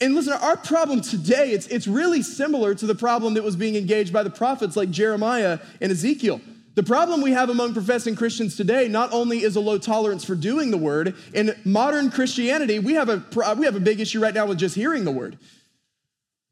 [0.00, 3.76] And listen, our problem today, it's, it's really similar to the problem that was being
[3.76, 6.40] engaged by the prophets like Jeremiah and Ezekiel.
[6.74, 10.34] The problem we have among professing Christians today not only is a low tolerance for
[10.34, 13.24] doing the word, in modern Christianity, we have a,
[13.56, 15.36] we have a big issue right now with just hearing the word.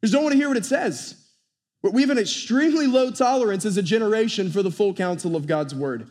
[0.03, 1.15] We just don't want to hear what it says.
[1.83, 5.47] But we have an extremely low tolerance as a generation for the full counsel of
[5.47, 6.09] God's word.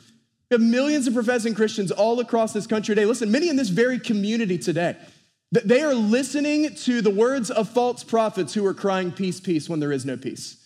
[0.49, 3.05] We have millions of professing Christians all across this country today.
[3.05, 4.95] Listen, many in this very community today
[5.51, 9.79] they are listening to the words of false prophets who are crying, Peace, peace, when
[9.79, 10.57] there is no peace.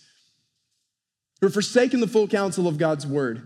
[1.42, 3.42] Who are forsaking the full counsel of God's word.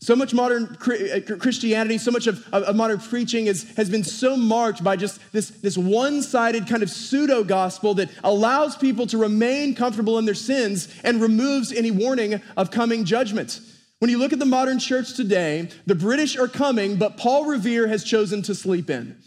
[0.00, 4.34] So much modern uh, Christianity, so much of, of modern preaching is, has been so
[4.34, 9.18] marked by just this, this one sided kind of pseudo gospel that allows people to
[9.18, 13.60] remain comfortable in their sins and removes any warning of coming judgment.
[13.98, 17.88] When you look at the modern church today, the British are coming, but Paul Revere
[17.88, 19.18] has chosen to sleep in.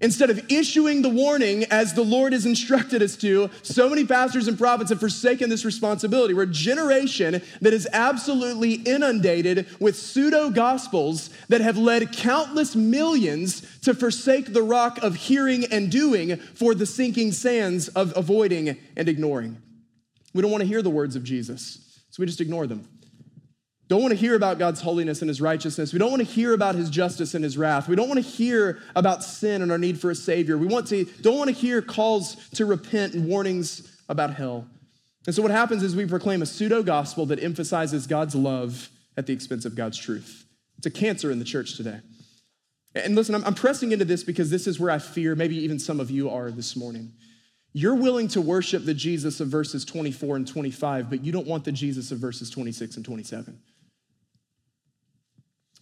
[0.00, 4.46] Instead of issuing the warning as the Lord has instructed us to, so many pastors
[4.46, 6.34] and prophets have forsaken this responsibility.
[6.34, 13.80] We're a generation that is absolutely inundated with pseudo gospels that have led countless millions
[13.80, 19.08] to forsake the rock of hearing and doing for the sinking sands of avoiding and
[19.08, 19.60] ignoring.
[20.32, 22.88] We don't want to hear the words of Jesus, so we just ignore them
[23.88, 25.94] don't want to hear about God's holiness and his righteousness.
[25.94, 27.88] We don't want to hear about his justice and his wrath.
[27.88, 30.58] We don't want to hear about sin and our need for a savior.
[30.58, 34.66] We want to don't want to hear calls to repent and warnings about hell.
[35.26, 39.26] And so what happens is we proclaim a pseudo gospel that emphasizes God's love at
[39.26, 40.44] the expense of God's truth.
[40.76, 42.00] It's a cancer in the church today.
[42.94, 45.78] And listen, I'm, I'm pressing into this because this is where I fear maybe even
[45.78, 47.12] some of you are this morning.
[47.72, 51.64] You're willing to worship the Jesus of verses 24 and 25, but you don't want
[51.64, 53.58] the Jesus of verses 26 and 27.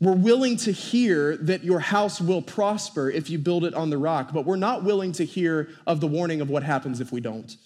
[0.00, 3.96] We're willing to hear that your house will prosper if you build it on the
[3.96, 7.20] rock, but we're not willing to hear of the warning of what happens if we
[7.20, 7.56] don't.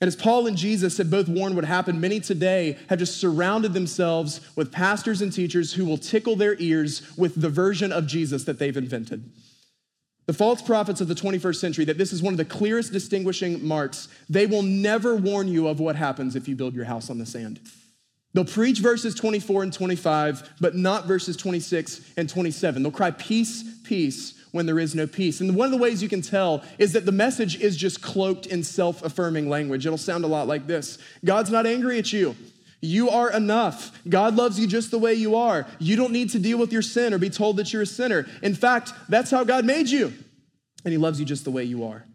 [0.00, 3.74] And as Paul and Jesus had both warned what happened, many today have just surrounded
[3.74, 8.44] themselves with pastors and teachers who will tickle their ears with the version of Jesus
[8.44, 9.30] that they've invented.
[10.26, 13.66] The false prophets of the 21st century, that this is one of the clearest distinguishing
[13.66, 17.18] marks, they will never warn you of what happens if you build your house on
[17.18, 17.60] the sand.
[18.32, 22.82] They'll preach verses 24 and 25, but not verses 26 and 27.
[22.82, 25.40] They'll cry, Peace, peace, when there is no peace.
[25.40, 28.46] And one of the ways you can tell is that the message is just cloaked
[28.46, 29.86] in self affirming language.
[29.86, 32.36] It'll sound a lot like this God's not angry at you.
[32.82, 33.92] You are enough.
[34.08, 35.66] God loves you just the way you are.
[35.78, 38.26] You don't need to deal with your sin or be told that you're a sinner.
[38.42, 40.14] In fact, that's how God made you.
[40.84, 42.06] And He loves you just the way you are.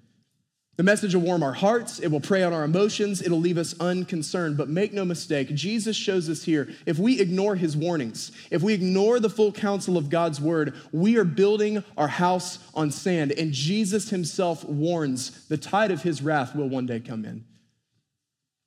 [0.77, 3.79] The message will warm our hearts, it will prey on our emotions, it'll leave us
[3.79, 4.57] unconcerned.
[4.57, 8.73] But make no mistake, Jesus shows us here if we ignore his warnings, if we
[8.73, 13.31] ignore the full counsel of God's word, we are building our house on sand.
[13.31, 17.45] And Jesus himself warns the tide of his wrath will one day come in.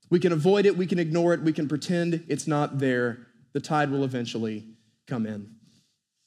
[0.09, 3.27] We can avoid it, we can ignore it, we can pretend it's not there.
[3.53, 4.64] The tide will eventually
[5.07, 5.58] come in.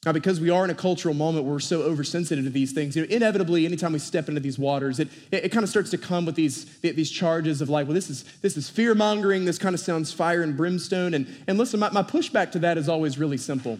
[0.04, 2.96] Now, because we are in a cultural moment where we're so oversensitive to these things,
[2.96, 5.90] you know, inevitably, anytime we step into these waters, it, it, it kind of starts
[5.90, 9.44] to come with these, these charges of like, well, this is, this is fear mongering.
[9.44, 11.14] This kind of sounds fire and brimstone.
[11.14, 13.78] And, and listen, my, my pushback to that is always really simple.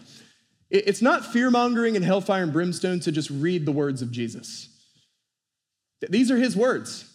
[0.69, 4.09] It, it's not fear mongering and hellfire and brimstone to just read the words of
[4.09, 4.69] Jesus.
[6.09, 7.09] These are his words.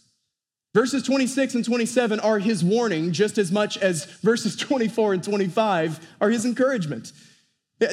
[0.74, 6.06] Verses 26 and 27 are his warning, just as much as verses 24 and 25
[6.20, 7.10] are his encouragement.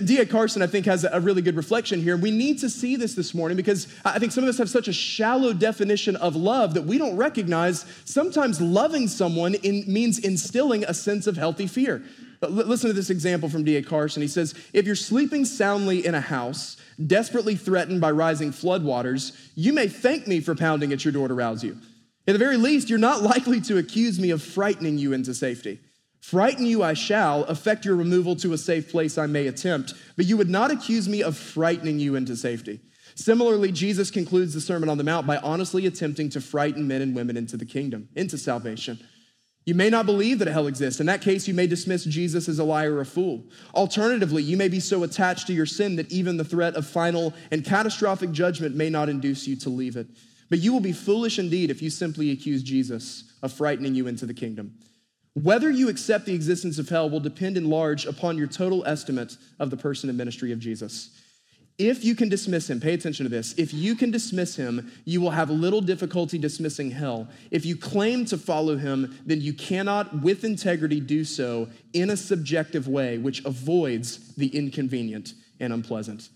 [0.04, 0.26] D.A.
[0.26, 2.18] Carson, I think, has a really good reflection here.
[2.18, 4.88] We need to see this this morning because I think some of us have such
[4.88, 10.84] a shallow definition of love that we don't recognize sometimes loving someone in, means instilling
[10.86, 12.02] a sense of healthy fear.
[12.40, 13.84] But listen to this example from D.A.
[13.84, 14.24] Carson.
[14.24, 19.72] He says, If you're sleeping soundly in a house, desperately threatened by rising floodwaters, you
[19.72, 21.78] may thank me for pounding at your door to rouse you.
[22.28, 25.80] At the very least, you're not likely to accuse me of frightening you into safety.
[26.26, 30.26] Frighten you I shall, effect your removal to a safe place I may attempt, but
[30.26, 32.80] you would not accuse me of frightening you into safety.
[33.14, 37.16] Similarly, Jesus concludes the Sermon on the Mount by honestly attempting to frighten men and
[37.16, 38.98] women into the kingdom, into salvation.
[39.66, 41.00] You may not believe that hell exists.
[41.00, 43.44] In that case, you may dismiss Jesus as a liar or a fool.
[43.76, 47.36] Alternatively, you may be so attached to your sin that even the threat of final
[47.52, 50.08] and catastrophic judgment may not induce you to leave it.
[50.50, 54.26] But you will be foolish indeed if you simply accuse Jesus of frightening you into
[54.26, 54.74] the kingdom.
[55.36, 59.36] Whether you accept the existence of hell will depend in large upon your total estimate
[59.60, 61.10] of the person and ministry of Jesus.
[61.78, 63.54] If you can dismiss him, pay attention to this.
[63.58, 67.28] If you can dismiss him, you will have little difficulty dismissing hell.
[67.52, 72.16] If you claim to follow him, then you cannot, with integrity, do so in a
[72.16, 76.30] subjective way, which avoids the inconvenient and unpleasant.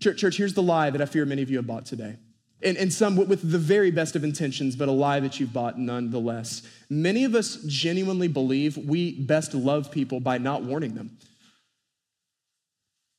[0.00, 2.14] Church, church here's the lie that I fear many of you have bought today.
[2.62, 5.78] And, and some with the very best of intentions, but a lie that you've bought
[5.78, 6.62] nonetheless.
[6.90, 11.16] Many of us genuinely believe we best love people by not warning them.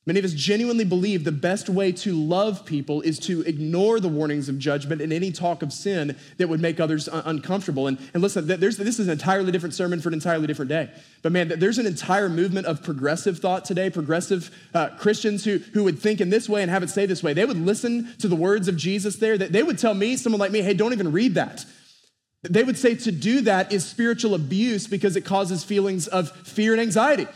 [0.06, 4.08] Many of us genuinely believe the best way to love people is to ignore the
[4.08, 7.86] warnings of judgment and any talk of sin that would make others un- uncomfortable.
[7.86, 10.90] And, and listen, this is an entirely different sermon for an entirely different day.
[11.22, 15.84] But man, there's an entire movement of progressive thought today, progressive uh, Christians who, who
[15.84, 17.34] would think in this way and have it say this way.
[17.34, 19.36] They would listen to the words of Jesus there.
[19.36, 21.66] That They would tell me, someone like me, hey, don't even read that.
[22.42, 26.72] They would say to do that is spiritual abuse because it causes feelings of fear
[26.72, 27.26] and anxiety.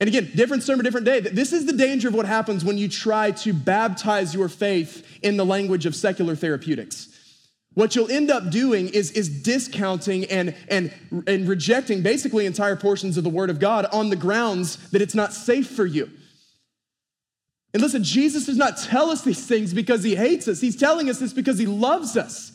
[0.00, 1.20] And again, different sermon, different day.
[1.20, 5.36] This is the danger of what happens when you try to baptize your faith in
[5.36, 7.08] the language of secular therapeutics.
[7.74, 10.92] What you'll end up doing is, is discounting and, and,
[11.26, 15.14] and rejecting basically entire portions of the Word of God on the grounds that it's
[15.14, 16.10] not safe for you.
[17.74, 20.60] And listen, Jesus does not tell us these things because he hates us.
[20.60, 22.52] He's telling us this because he loves us.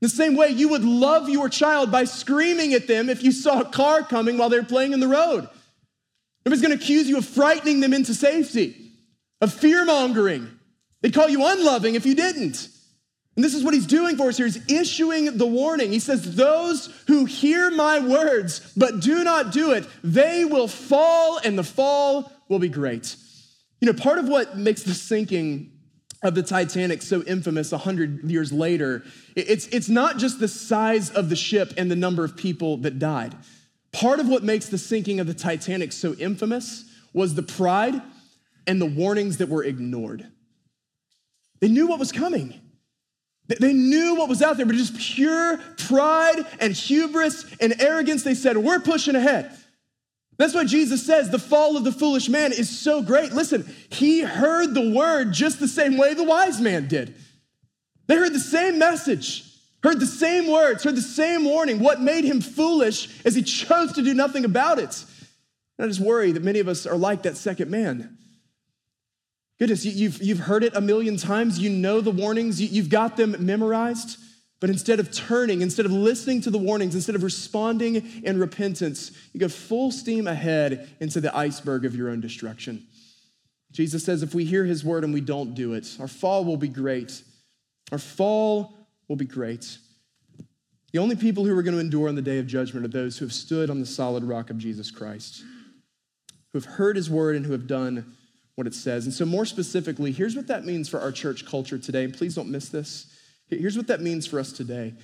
[0.00, 3.60] The same way you would love your child by screaming at them if you saw
[3.60, 5.48] a car coming while they're playing in the road.
[6.44, 8.92] Nobody's going to accuse you of frightening them into safety,
[9.40, 10.48] of fear mongering.
[11.02, 12.68] They'd call you unloving if you didn't.
[13.36, 14.46] And this is what he's doing for us here.
[14.46, 15.92] He's issuing the warning.
[15.92, 21.38] He says, Those who hear my words but do not do it, they will fall,
[21.42, 23.16] and the fall will be great.
[23.80, 25.72] You know, part of what makes the sinking
[26.22, 31.30] of the Titanic so infamous 100 years later, it's, it's not just the size of
[31.30, 33.34] the ship and the number of people that died.
[33.92, 38.00] Part of what makes the sinking of the Titanic so infamous was the pride
[38.66, 40.26] and the warnings that were ignored.
[41.60, 42.60] They knew what was coming.
[43.48, 48.22] They knew what was out there, but just pure pride and hubris and arrogance.
[48.22, 49.50] They said, We're pushing ahead.
[50.38, 53.32] That's why Jesus says the fall of the foolish man is so great.
[53.32, 57.14] Listen, he heard the word just the same way the wise man did.
[58.06, 59.49] They heard the same message
[59.82, 61.80] heard the same words, heard the same warning.
[61.80, 65.04] What made him foolish is he chose to do nothing about it.
[65.78, 68.18] And I just worry that many of us are like that second man.
[69.58, 71.58] Goodness, you've, you've heard it a million times.
[71.58, 74.18] You know the warnings, you've got them memorized.
[74.60, 79.10] But instead of turning, instead of listening to the warnings, instead of responding in repentance,
[79.32, 82.86] you go full steam ahead into the iceberg of your own destruction.
[83.72, 86.58] Jesus says if we hear his word and we don't do it, our fall will
[86.58, 87.22] be great.
[87.92, 88.74] Our fall
[89.10, 89.76] will be great.
[90.92, 93.18] The only people who are going to endure on the day of judgment are those
[93.18, 95.42] who have stood on the solid rock of Jesus Christ,
[96.52, 98.14] who have heard his word and who have done
[98.54, 99.06] what it says.
[99.06, 102.04] And so, more specifically, here's what that means for our church culture today.
[102.04, 103.12] And please don't miss this.
[103.48, 104.94] Here's what that means for us today.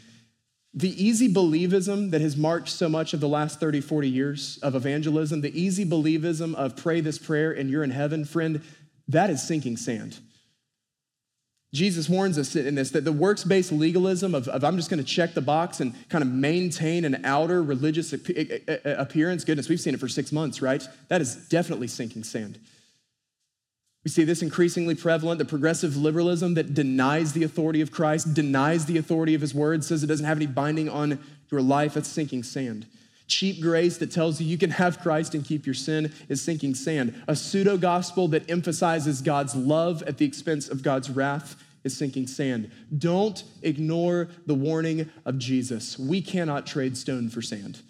[0.73, 4.77] The easy believism that has marked so much of the last 30, 40 years of
[4.77, 8.63] evangelism, the easy believism of pray this prayer and you're in heaven, friend,
[9.09, 10.21] that is sinking sand.
[11.77, 15.03] Jesus warns us in this that the works based legalism of, of I'm just going
[15.03, 19.93] to check the box and kind of maintain an outer religious appearance, goodness, we've seen
[19.93, 20.83] it for six months, right?
[21.09, 22.59] That is definitely sinking sand.
[24.05, 28.87] We see this increasingly prevalent the progressive liberalism that denies the authority of Christ, denies
[28.87, 31.19] the authority of his word, says it doesn't have any binding on
[31.51, 31.95] your life.
[31.95, 32.87] That's sinking sand.
[33.27, 36.77] Cheap grace that tells you you can have Christ and keep your sin is sinking
[36.77, 37.21] sand.
[37.27, 41.57] A pseudo gospel that emphasizes God's love at the expense of God's wrath
[41.87, 42.71] is sinking sand.
[42.99, 45.99] Don't ignore the warning of Jesus.
[45.99, 47.81] We cannot trade stone for sand.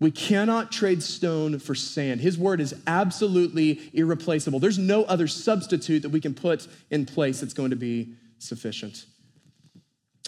[0.00, 2.20] We cannot trade stone for sand.
[2.20, 4.58] His word is absolutely irreplaceable.
[4.58, 9.06] There's no other substitute that we can put in place that's going to be sufficient.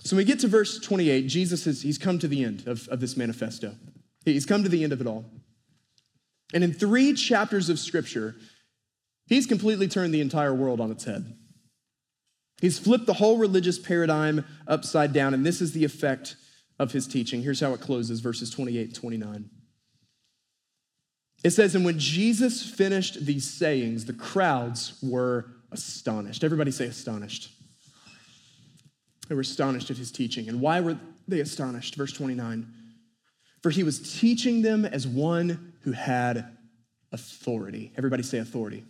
[0.04, 2.86] So when we get to verse 28, Jesus has he's come to the end of,
[2.88, 3.74] of this manifesto.
[4.24, 5.24] He's come to the end of it all.
[6.54, 8.36] And in three chapters of scripture,
[9.26, 11.36] he's completely turned the entire world on its head.
[12.60, 16.36] He's flipped the whole religious paradigm upside down, and this is the effect
[16.78, 17.42] of his teaching.
[17.42, 19.50] Here's how it closes verses 28 and 29.
[21.44, 26.44] It says, And when Jesus finished these sayings, the crowds were astonished.
[26.44, 27.50] Everybody say astonished.
[29.28, 30.48] They were astonished at his teaching.
[30.48, 31.96] And why were they astonished?
[31.96, 32.66] Verse 29.
[33.62, 36.56] For he was teaching them as one who had
[37.12, 37.92] authority.
[37.96, 38.84] Everybody say authority.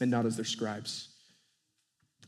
[0.00, 1.08] And not as their scribes.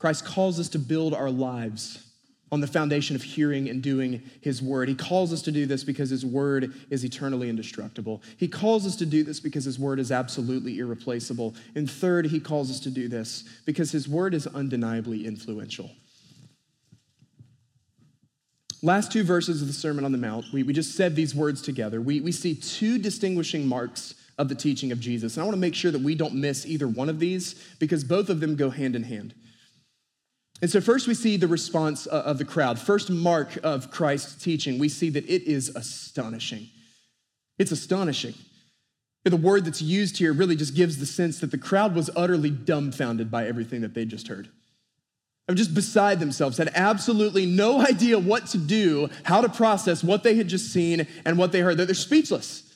[0.01, 2.05] Christ calls us to build our lives
[2.51, 4.89] on the foundation of hearing and doing his word.
[4.89, 8.23] He calls us to do this because his word is eternally indestructible.
[8.37, 11.55] He calls us to do this because his word is absolutely irreplaceable.
[11.77, 15.91] And third, he calls us to do this because his word is undeniably influential.
[18.83, 21.61] Last two verses of the Sermon on the Mount, we, we just said these words
[21.61, 22.01] together.
[22.01, 25.37] We, we see two distinguishing marks of the teaching of Jesus.
[25.37, 28.03] And I want to make sure that we don't miss either one of these because
[28.03, 29.35] both of them go hand in hand.
[30.63, 32.79] And so, first, we see the response uh, of the crowd.
[32.79, 36.69] First mark of Christ's teaching, we see that it is astonishing.
[37.59, 38.35] It's astonishing.
[39.25, 42.51] The word that's used here really just gives the sense that the crowd was utterly
[42.51, 44.49] dumbfounded by everything that they just heard.
[45.47, 50.23] They're just beside themselves, had absolutely no idea what to do, how to process what
[50.23, 51.77] they had just seen and what they heard.
[51.77, 52.70] They're speechless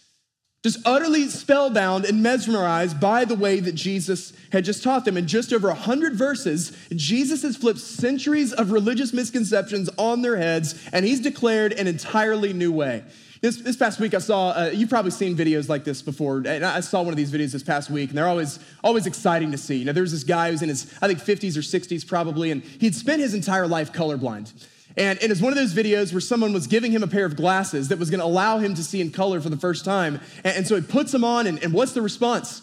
[0.65, 5.19] just utterly spellbound and mesmerized by the way that Jesus had just taught them.
[5.19, 10.89] In just over 100 verses, Jesus has flipped centuries of religious misconceptions on their heads,
[10.91, 13.05] and he's declared an entirely new way.
[13.43, 16.65] This, this past week, I saw, uh, you've probably seen videos like this before, and
[16.65, 19.59] I saw one of these videos this past week, and they're always, always exciting to
[19.59, 19.77] see.
[19.77, 22.63] You know, there's this guy who's in his, I think, 50s or 60s probably, and
[22.63, 24.51] he'd spent his entire life colorblind.
[24.97, 27.37] And it was one of those videos where someone was giving him a pair of
[27.37, 30.21] glasses that was going to allow him to see in color for the first time.
[30.45, 32.63] And, and so he puts them on, and, and what's the response?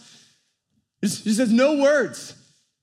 [1.01, 2.36] He says, No words.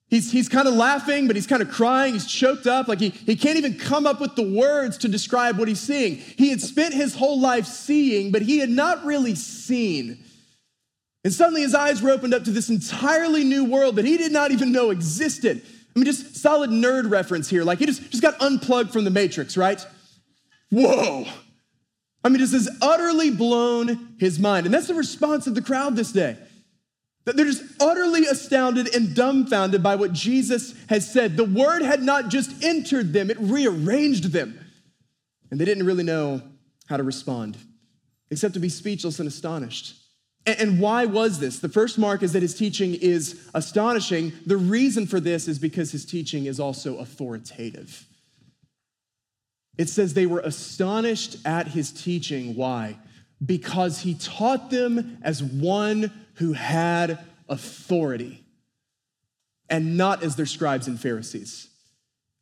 [0.08, 2.14] He's, he's kind of laughing, but he's kind of crying.
[2.14, 2.88] He's choked up.
[2.88, 6.16] Like he, he can't even come up with the words to describe what he's seeing.
[6.16, 10.24] He had spent his whole life seeing, but he had not really seen.
[11.24, 14.32] And suddenly his eyes were opened up to this entirely new world that he did
[14.32, 15.62] not even know existed.
[15.98, 17.64] I mean, just solid nerd reference here.
[17.64, 19.84] Like he just, just got unplugged from the matrix, right?
[20.70, 21.26] Whoa.
[22.22, 24.64] I mean, this has utterly blown his mind.
[24.64, 26.36] And that's the response of the crowd this day.
[27.24, 31.36] That they're just utterly astounded and dumbfounded by what Jesus has said.
[31.36, 34.56] The word had not just entered them, it rearranged them.
[35.50, 36.42] And they didn't really know
[36.86, 37.56] how to respond,
[38.30, 39.96] except to be speechless and astonished.
[40.48, 41.58] And why was this?
[41.58, 44.32] The first mark is that his teaching is astonishing.
[44.46, 48.06] The reason for this is because his teaching is also authoritative.
[49.76, 52.56] It says they were astonished at his teaching.
[52.56, 52.96] Why?
[53.44, 57.18] Because he taught them as one who had
[57.48, 58.44] authority
[59.68, 61.68] and not as their scribes and Pharisees.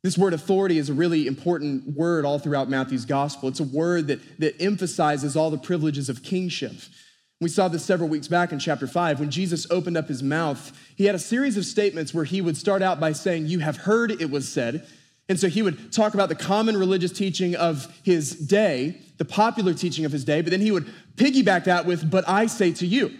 [0.03, 3.49] This word authority is a really important word all throughout Matthew's gospel.
[3.49, 6.73] It's a word that, that emphasizes all the privileges of kingship.
[7.39, 9.19] We saw this several weeks back in chapter 5.
[9.19, 12.57] When Jesus opened up his mouth, he had a series of statements where he would
[12.57, 14.87] start out by saying, You have heard it was said.
[15.29, 19.73] And so he would talk about the common religious teaching of his day, the popular
[19.73, 22.87] teaching of his day, but then he would piggyback that with, But I say to
[22.87, 23.15] you.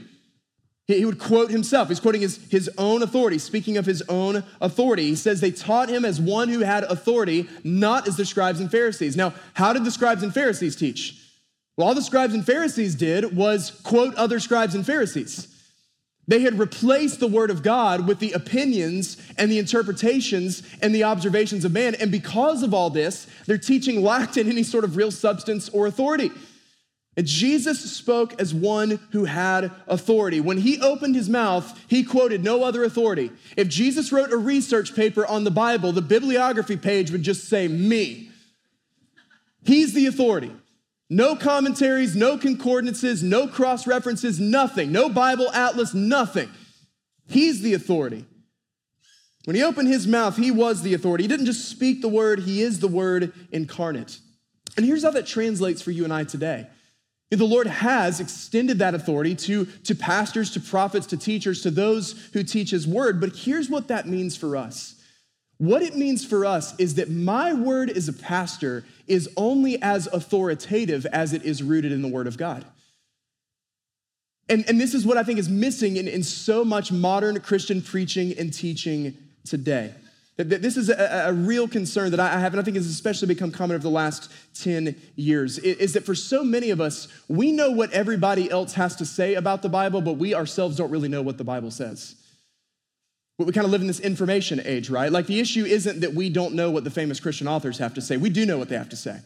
[0.88, 1.90] He would quote himself.
[1.90, 5.04] He's quoting his, his own authority, speaking of his own authority.
[5.04, 8.72] He says they taught him as one who had authority, not as the scribes and
[8.72, 9.18] Pharisees.
[9.18, 11.27] Now, how did the scribes and Pharisees teach?
[11.78, 15.48] Well, all the scribes and Pharisees did was quote other scribes and Pharisees.
[16.28, 21.06] They had replaced the word of God with the opinions and the interpretations and the
[21.06, 21.96] observations of man.
[21.96, 25.88] And because of all this, their teaching lacked in any sort of real substance or
[25.88, 26.32] authority.
[27.16, 30.42] And Jesus spoke as one who had authority.
[30.42, 33.32] When he opened his mouth, he quoted no other authority.
[33.56, 37.68] If Jesus wrote a research paper on the Bible, the bibliography page would just say,
[37.68, 38.30] Me.
[39.64, 40.52] He's the authority.
[41.10, 44.92] No commentaries, no concordances, no cross references, nothing.
[44.92, 46.50] No Bible atlas, nothing.
[47.28, 48.26] He's the authority.
[49.46, 51.24] When he opened his mouth, he was the authority.
[51.24, 54.20] He didn't just speak the word, he is the word incarnate.
[54.76, 56.68] And here's how that translates for you and I today.
[57.30, 62.30] The Lord has extended that authority to, to pastors, to prophets, to teachers, to those
[62.34, 63.20] who teach his word.
[63.20, 64.97] But here's what that means for us
[65.58, 70.08] what it means for us is that my word as a pastor is only as
[70.08, 72.66] authoritative as it is rooted in the word of God.
[74.50, 77.82] And, and this is what I think is missing in, in so much modern Christian
[77.82, 79.94] preaching and teaching today.
[80.38, 83.28] That this is a, a, real concern that I have, and I think has especially
[83.28, 84.32] become common over the last
[84.62, 88.96] 10 years, is that for so many of us, we know what everybody else has
[88.98, 92.16] to say about the Bible, but we ourselves don't really know what the Bible says.
[93.40, 95.12] We kind of live in this information age, right?
[95.12, 98.02] Like the issue isn't that we don't know what the famous Christian authors have to
[98.02, 98.18] say.
[98.18, 99.20] We do know what they have to say.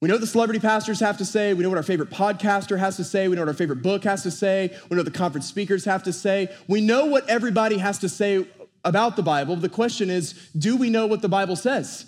[0.00, 1.54] We know what the celebrity pastors have to say.
[1.54, 3.26] We know what our favorite podcaster has to say.
[3.26, 4.76] We know what our favorite book has to say.
[4.90, 6.54] We know what the conference speakers have to say.
[6.68, 8.46] We know what everybody has to say
[8.84, 9.56] about the Bible.
[9.56, 12.04] The question is do we know what the Bible says?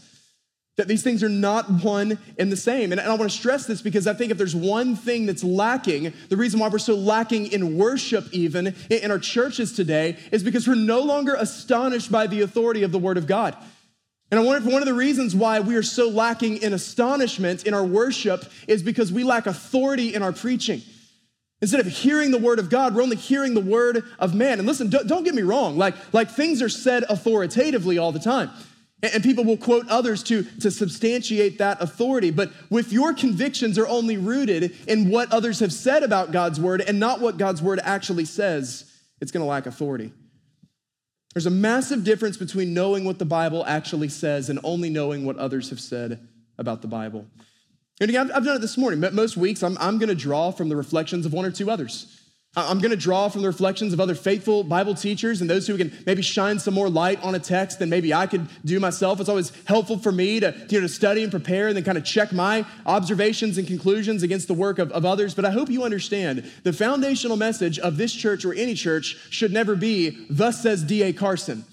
[0.80, 2.90] That these things are not one and the same.
[2.90, 6.10] And I want to stress this because I think if there's one thing that's lacking,
[6.30, 10.66] the reason why we're so lacking in worship, even in our churches today, is because
[10.66, 13.58] we're no longer astonished by the authority of the Word of God.
[14.30, 17.66] And I wonder if one of the reasons why we are so lacking in astonishment
[17.66, 20.80] in our worship is because we lack authority in our preaching.
[21.60, 24.60] Instead of hearing the word of God, we're only hearing the word of man.
[24.60, 28.50] And listen, don't, get me wrong, like, like things are said authoritatively all the time.
[29.02, 32.30] And people will quote others to, to substantiate that authority.
[32.30, 36.82] But if your convictions are only rooted in what others have said about God's word
[36.82, 38.84] and not what God's word actually says,
[39.20, 40.12] it's going to lack authority.
[41.34, 45.36] There's a massive difference between knowing what the Bible actually says and only knowing what
[45.36, 46.28] others have said
[46.58, 47.26] about the Bible.
[48.00, 49.00] And again, I've done it this morning.
[49.14, 52.19] Most weeks, I'm, I'm going to draw from the reflections of one or two others.
[52.56, 55.76] I'm going to draw from the reflections of other faithful Bible teachers and those who
[55.78, 59.20] can maybe shine some more light on a text than maybe I could do myself.
[59.20, 61.96] It's always helpful for me to, you know, to study and prepare and then kind
[61.96, 65.32] of check my observations and conclusions against the work of, of others.
[65.32, 69.52] But I hope you understand the foundational message of this church or any church should
[69.52, 71.12] never be, thus says D.A.
[71.12, 71.64] Carson.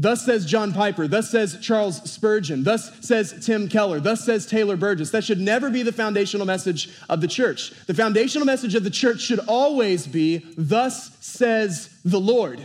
[0.00, 4.76] Thus says John Piper, thus says Charles Spurgeon, thus says Tim Keller, thus says Taylor
[4.76, 5.10] Burgess.
[5.10, 7.72] That should never be the foundational message of the church.
[7.86, 12.64] The foundational message of the church should always be, thus says the Lord.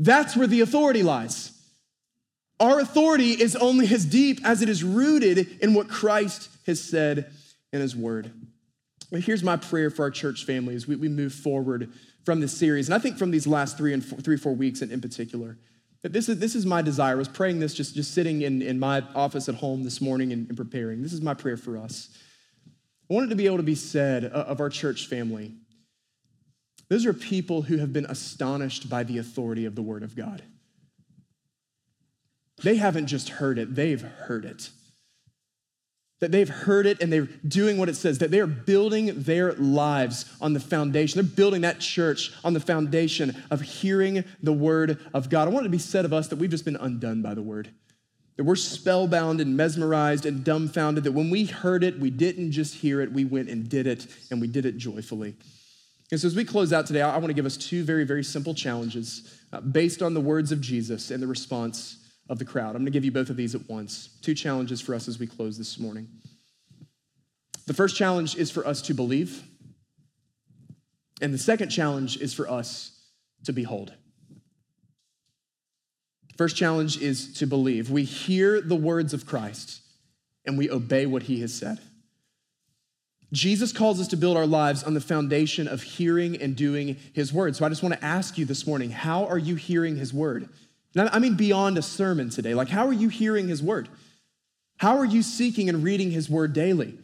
[0.00, 1.52] That's where the authority lies.
[2.58, 7.30] Our authority is only as deep as it is rooted in what Christ has said
[7.72, 8.32] in his word.
[9.12, 11.92] But here's my prayer for our church family as we, we move forward
[12.24, 14.82] from this series, and I think from these last three and four, three, four weeks
[14.82, 15.58] in, in particular.
[16.02, 17.12] This is, this is my desire.
[17.12, 20.32] I was praying this just, just sitting in, in my office at home this morning
[20.32, 21.00] and, and preparing.
[21.02, 22.10] This is my prayer for us.
[23.08, 25.54] I want it to be able to be said uh, of our church family.
[26.88, 30.42] Those are people who have been astonished by the authority of the Word of God.
[32.62, 34.70] They haven't just heard it, they've heard it
[36.22, 40.24] that they've heard it and they're doing what it says, that they're building their lives
[40.40, 41.20] on the foundation.
[41.20, 45.48] They're building that church on the foundation of hearing the word of God.
[45.48, 47.42] I want it to be said of us that we've just been undone by the
[47.42, 47.70] word.
[48.36, 52.76] That we're spellbound and mesmerized and dumbfounded, that when we heard it, we didn't just
[52.76, 55.34] hear it, we went and did it, and we did it joyfully.
[56.12, 58.22] And so, as we close out today, I want to give us two very, very
[58.22, 61.96] simple challenges uh, based on the words of Jesus and the response
[62.28, 62.76] of the crowd.
[62.76, 64.18] I'm going to give you both of these at once.
[64.22, 66.08] Two challenges for us as we close this morning.
[67.66, 69.42] The first challenge is for us to believe,
[71.20, 72.98] and the second challenge is for us
[73.44, 73.92] to behold.
[76.36, 77.90] First challenge is to believe.
[77.90, 79.80] We hear the words of Christ
[80.44, 81.78] and we obey what he has said.
[83.32, 87.32] Jesus calls us to build our lives on the foundation of hearing and doing his
[87.32, 87.56] word.
[87.56, 90.48] So I just want to ask you this morning how are you hearing his word?
[90.94, 92.54] I mean, beyond a sermon today.
[92.54, 93.88] Like, how are you hearing his word?
[94.76, 96.98] How are you seeking and reading his word daily?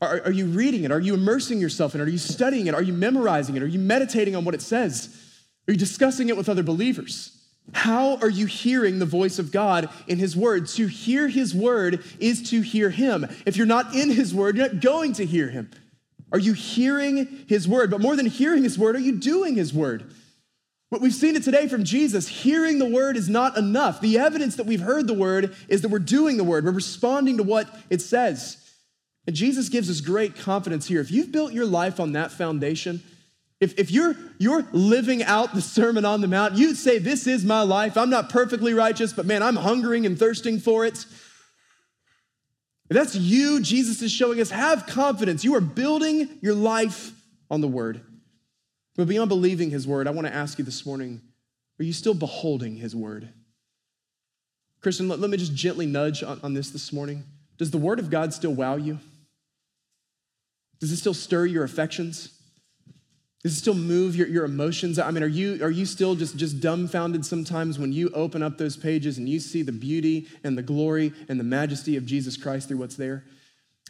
[0.00, 0.92] Are, are, you reading it?
[0.92, 2.04] Are you immersing yourself in it?
[2.04, 2.74] Are you studying it?
[2.74, 3.62] Are you memorizing it?
[3.62, 5.14] Are you meditating on what it says?
[5.66, 7.34] Are you discussing it with other believers?
[7.72, 10.68] How are you hearing the voice of God in His Word?
[10.68, 13.26] To hear His Word is to hear Him.
[13.44, 15.70] If you're not in His Word, you're not going to hear Him.
[16.32, 17.90] Are you hearing His Word?
[17.90, 20.10] But more than hearing His Word, are you doing His Word?
[20.90, 22.28] But we've seen it today from Jesus.
[22.28, 24.00] Hearing the word is not enough.
[24.00, 27.36] The evidence that we've heard the word is that we're doing the word, we're responding
[27.36, 28.56] to what it says.
[29.26, 31.00] And Jesus gives us great confidence here.
[31.00, 33.02] If you've built your life on that foundation,
[33.60, 37.44] if, if you're, you're living out the Sermon on the Mount, you'd say, This is
[37.44, 37.98] my life.
[37.98, 41.04] I'm not perfectly righteous, but man, I'm hungering and thirsting for it.
[42.88, 45.44] If that's you, Jesus is showing us, have confidence.
[45.44, 47.12] You are building your life
[47.50, 48.00] on the Word.
[48.98, 51.22] But beyond believing his word, I want to ask you this morning
[51.78, 53.28] are you still beholding his word?
[54.80, 57.22] Christian, let, let me just gently nudge on, on this this morning.
[57.58, 58.98] Does the word of God still wow you?
[60.80, 62.32] Does it still stir your affections?
[63.44, 64.98] Does it still move your, your emotions?
[64.98, 68.58] I mean, are you, are you still just, just dumbfounded sometimes when you open up
[68.58, 72.36] those pages and you see the beauty and the glory and the majesty of Jesus
[72.36, 73.22] Christ through what's there?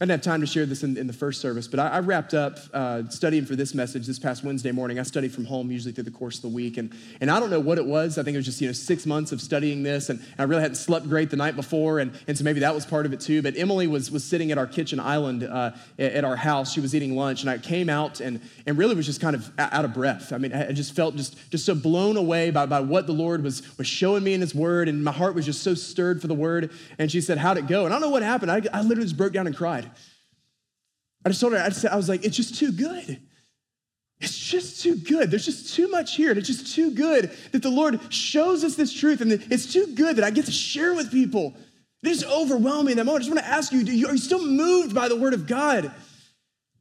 [0.01, 1.99] I didn't have time to share this in, in the first service, but I, I
[1.99, 5.01] wrapped up uh, studying for this message this past Wednesday morning.
[5.01, 7.51] I studied from home usually through the course of the week, and, and I don't
[7.51, 8.17] know what it was.
[8.17, 10.63] I think it was just you know six months of studying this, and I really
[10.63, 13.19] hadn't slept great the night before, and, and so maybe that was part of it
[13.19, 13.43] too.
[13.43, 16.73] But Emily was, was sitting at our kitchen island uh, at our house.
[16.73, 19.51] She was eating lunch, and I came out and, and really was just kind of
[19.59, 20.33] out of breath.
[20.33, 23.43] I mean, I just felt just, just so blown away by, by what the Lord
[23.43, 26.29] was, was showing me in His Word, and my heart was just so stirred for
[26.29, 26.71] the Word.
[27.01, 27.85] And she said, How'd it go?
[27.85, 28.53] And I don't know what happened.
[28.53, 29.88] I, I literally just broke down and cried.
[31.25, 33.21] I just told her, I, just, I was like, it's just too good.
[34.21, 35.31] It's just too good.
[35.31, 36.31] There's just too much here.
[36.31, 39.21] And it's just too good that the Lord shows us this truth.
[39.21, 41.55] And it's too good that I get to share with people.
[42.03, 43.23] It is overwhelming in that moment.
[43.23, 45.47] I just want to ask you, you are you still moved by the word of
[45.47, 45.93] God?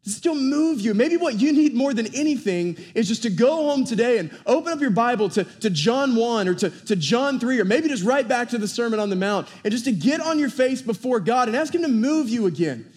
[0.04, 0.94] Does it still move you.
[0.94, 4.72] Maybe what you need more than anything is just to go home today and open
[4.72, 8.06] up your Bible to, to John 1 or to, to John 3, or maybe just
[8.06, 10.82] right back to the Sermon on the Mount and just to get on your face
[10.82, 12.90] before God and ask Him to move you again,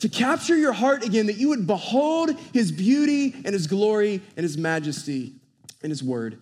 [0.00, 4.44] to capture your heart again, that you would behold His beauty and His glory and
[4.44, 5.34] His majesty
[5.82, 6.38] and His word.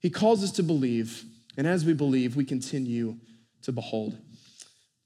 [0.00, 1.24] He calls us to believe,
[1.56, 3.16] and as we believe, we continue
[3.62, 4.16] to behold.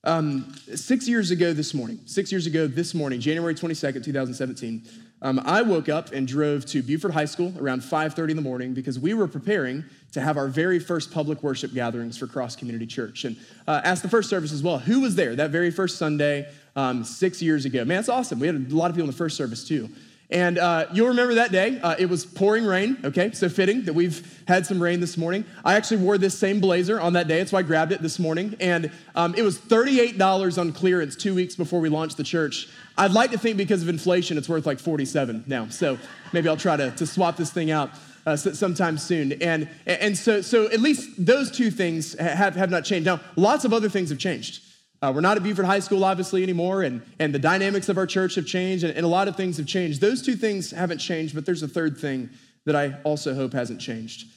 [0.04, 4.82] Um, six years ago this morning, six years ago this morning, January 22nd, 2017,
[5.22, 8.74] um, I woke up and drove to Buford High School around 5.30 in the morning
[8.74, 12.86] because we were preparing to have our very first public worship gatherings for Cross Community
[12.86, 13.24] Church.
[13.24, 13.36] And
[13.68, 17.04] uh, asked the first service as well, who was there that very first Sunday um,
[17.04, 17.84] six years ago?
[17.84, 18.38] Man, that's awesome.
[18.40, 19.88] We had a lot of people in the first service too.
[20.32, 21.78] And uh, you'll remember that day.
[21.78, 23.32] Uh, it was pouring rain, okay?
[23.32, 25.44] So fitting that we've had some rain this morning.
[25.62, 27.36] I actually wore this same blazer on that day.
[27.36, 28.56] That's why I grabbed it this morning.
[28.58, 32.70] And um, it was $38 on clearance two weeks before we launched the church.
[32.96, 35.68] I'd like to think because of inflation, it's worth like 47 now.
[35.68, 35.98] So
[36.32, 37.90] maybe I'll try to, to swap this thing out.
[38.24, 39.32] Uh, sometime soon.
[39.42, 43.04] And, and so, so at least those two things have, have not changed.
[43.04, 44.62] Now, lots of other things have changed.
[45.02, 48.06] Uh, we're not at Buford High School, obviously, anymore, and, and the dynamics of our
[48.06, 50.00] church have changed, and, and a lot of things have changed.
[50.00, 52.30] Those two things haven't changed, but there's a third thing
[52.66, 54.28] that I also hope hasn't changed.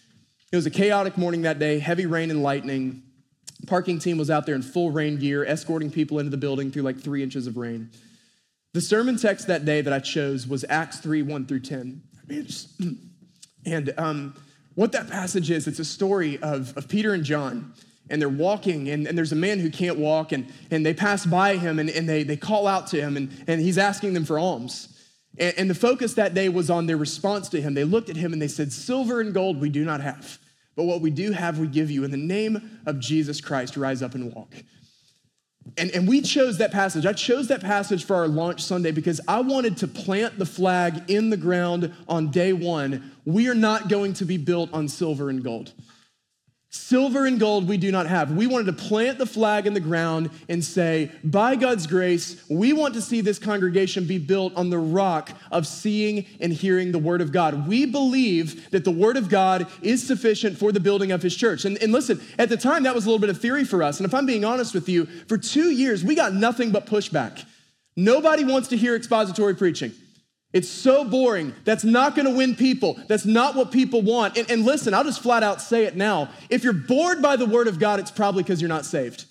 [0.52, 3.04] It was a chaotic morning that day, heavy rain and lightning.
[3.68, 6.82] Parking team was out there in full rain gear, escorting people into the building through
[6.82, 7.92] like three inches of rain.
[8.74, 12.02] The sermon text that day that I chose was Acts 3 1 through 10.
[13.68, 14.36] And um,
[14.76, 17.74] what that passage is, it's a story of, of Peter and John
[18.10, 21.26] and they're walking and, and there's a man who can't walk and, and they pass
[21.26, 24.26] by him and, and they, they call out to him and, and he's asking them
[24.26, 24.90] for alms
[25.38, 28.16] and, and the focus that day was on their response to him they looked at
[28.16, 30.38] him and they said silver and gold we do not have
[30.76, 34.02] but what we do have we give you in the name of jesus christ rise
[34.02, 34.54] up and walk
[35.78, 37.06] and, and we chose that passage.
[37.06, 41.10] I chose that passage for our launch Sunday because I wanted to plant the flag
[41.10, 43.12] in the ground on day one.
[43.26, 45.74] We are not going to be built on silver and gold.
[46.76, 48.32] Silver and gold we do not have.
[48.32, 52.74] We wanted to plant the flag in the ground and say, by God's grace, we
[52.74, 57.00] want to see this congregation be built on the rock of seeing and hearing the
[57.00, 57.66] Word of God.
[57.66, 61.64] We believe that the Word of God is sufficient for the building of His church.
[61.64, 64.00] And, and listen, at the time, that was a little bit of theory for us.
[64.00, 67.46] And if I'm being honest with you, for two years, we got nothing but pushback.
[67.96, 69.94] Nobody wants to hear expository preaching.
[70.56, 71.54] It's so boring.
[71.66, 72.98] That's not going to win people.
[73.10, 74.38] That's not what people want.
[74.38, 76.30] And, and, listen, I'll just flat out say it now.
[76.50, 79.26] If you're bored by the word of God, it's probably because you're not saved.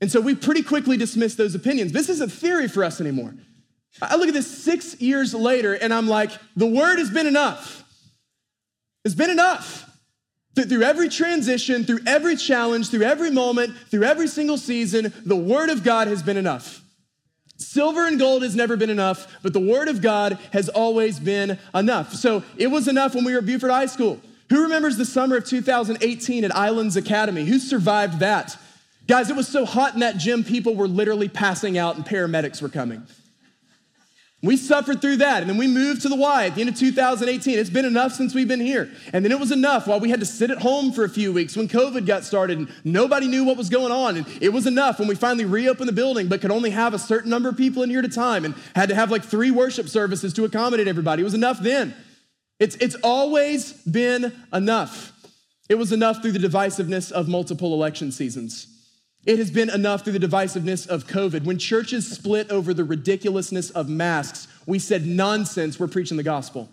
[0.00, 1.90] And so we pretty quickly dismiss those opinions.
[1.90, 3.34] This isn't theory for us anymore.
[4.00, 7.82] I look at this six years later and I'm like, the word has been enough.
[9.04, 9.82] It's been enough.
[10.54, 15.70] Through every transition, through every challenge, through every moment, through every single season, the word
[15.70, 16.85] of God has been enough.
[17.58, 21.58] Silver and gold has never been enough, but the Word of God has always been
[21.74, 22.14] enough.
[22.14, 24.20] So it was enough when we were at Buford High School.
[24.50, 27.44] Who remembers the summer of 2018 at Islands Academy?
[27.44, 28.56] Who survived that?
[29.08, 32.60] Guys, it was so hot in that gym, people were literally passing out and paramedics
[32.60, 33.06] were coming.
[34.42, 35.40] We suffered through that.
[35.40, 37.58] And then we moved to the Y at the end of 2018.
[37.58, 38.90] It's been enough since we've been here.
[39.12, 41.32] And then it was enough while we had to sit at home for a few
[41.32, 44.18] weeks when COVID got started and nobody knew what was going on.
[44.18, 46.98] And it was enough when we finally reopened the building, but could only have a
[46.98, 49.50] certain number of people in here at a time and had to have like three
[49.50, 51.22] worship services to accommodate everybody.
[51.22, 51.94] It was enough then.
[52.60, 55.12] It's, it's always been enough.
[55.68, 58.68] It was enough through the divisiveness of multiple election seasons.
[59.26, 61.44] It has been enough through the divisiveness of COVID.
[61.44, 66.68] When churches split over the ridiculousness of masks, we said, nonsense, we're preaching the gospel.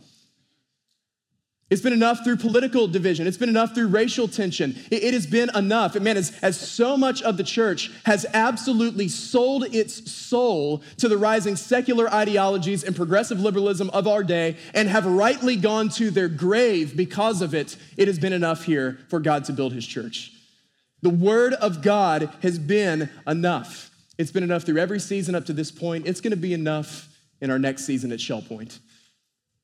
[1.72, 3.26] It's been enough through political division.
[3.26, 4.76] It's been enough through racial tension.
[4.92, 6.00] It, it has been enough.
[6.00, 11.18] Man, as, as so much of the church has absolutely sold its soul to the
[11.18, 16.28] rising secular ideologies and progressive liberalism of our day and have rightly gone to their
[16.28, 20.33] grave because of it, it has been enough here for God to build his church.
[21.04, 23.92] The word of God has been enough.
[24.18, 26.08] It's been enough through every season up to this point.
[26.08, 27.10] It's going to be enough
[27.42, 28.80] in our next season at Shell Point.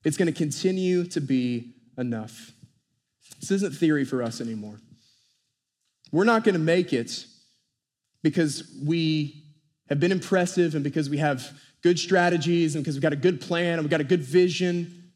[0.03, 2.51] It's going to continue to be enough.
[3.39, 4.81] This isn't theory for us anymore.
[6.11, 7.25] We're not going to make it
[8.21, 9.45] because we
[9.87, 13.39] have been impressive and because we have good strategies and because we've got a good
[13.39, 15.13] plan and we've got a good vision.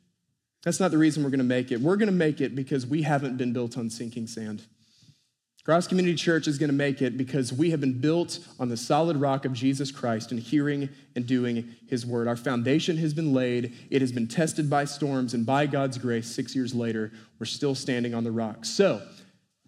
[0.63, 1.82] That's not the reason we're going to make it.
[1.82, 4.63] We're going to make it because we haven't been built on sinking sand.
[5.64, 8.76] Cross Community Church is going to make it because we have been built on the
[8.76, 12.28] solid rock of Jesus Christ and hearing and doing his word.
[12.28, 16.28] Our foundation has been laid, it has been tested by storms, and by God's grace,
[16.28, 18.66] six years later, we're still standing on the rock.
[18.66, 19.01] So,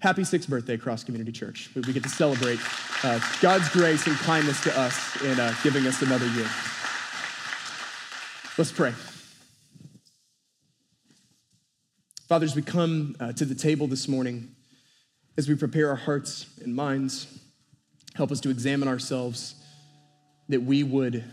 [0.01, 1.69] happy sixth birthday, Cross Community Church.
[1.73, 2.59] We get to celebrate
[3.01, 6.49] uh, God's grace and kindness to us in uh, giving us another year.
[8.57, 8.91] Let's pray.
[12.27, 14.55] Father, as we come uh, to the table this morning,
[15.37, 17.27] as we prepare our hearts and minds,
[18.15, 19.55] help us to examine ourselves,
[20.49, 21.23] that we would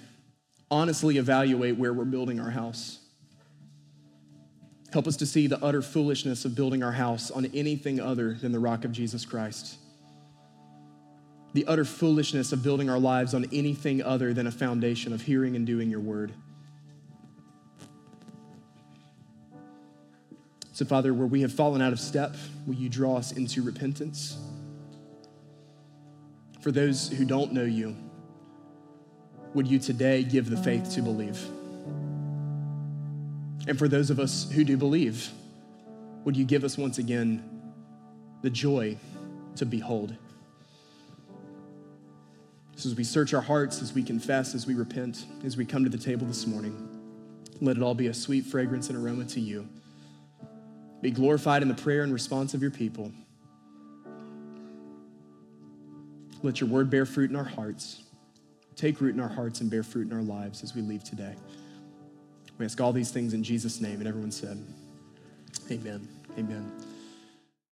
[0.70, 2.98] honestly evaluate where we're building our house.
[4.92, 8.52] Help us to see the utter foolishness of building our house on anything other than
[8.52, 9.76] the rock of Jesus Christ.
[11.54, 15.56] The utter foolishness of building our lives on anything other than a foundation of hearing
[15.56, 16.32] and doing your word.
[20.72, 22.34] So, Father, where we have fallen out of step,
[22.66, 24.38] will you draw us into repentance?
[26.62, 27.94] For those who don't know you,
[29.52, 31.38] would you today give the faith to believe?
[33.68, 35.28] And for those of us who do believe,
[36.24, 37.42] would you give us once again
[38.40, 38.96] the joy
[39.56, 40.16] to behold?
[42.76, 45.84] So, as we search our hearts, as we confess, as we repent, as we come
[45.84, 46.88] to the table this morning,
[47.60, 49.68] let it all be a sweet fragrance and aroma to you.
[51.02, 53.12] Be glorified in the prayer and response of your people.
[56.42, 58.02] Let your word bear fruit in our hearts,
[58.76, 61.34] take root in our hearts, and bear fruit in our lives as we leave today.
[62.58, 63.98] We ask all these things in Jesus' name.
[63.98, 64.64] And everyone said,
[65.70, 66.08] Amen.
[66.38, 66.70] Amen.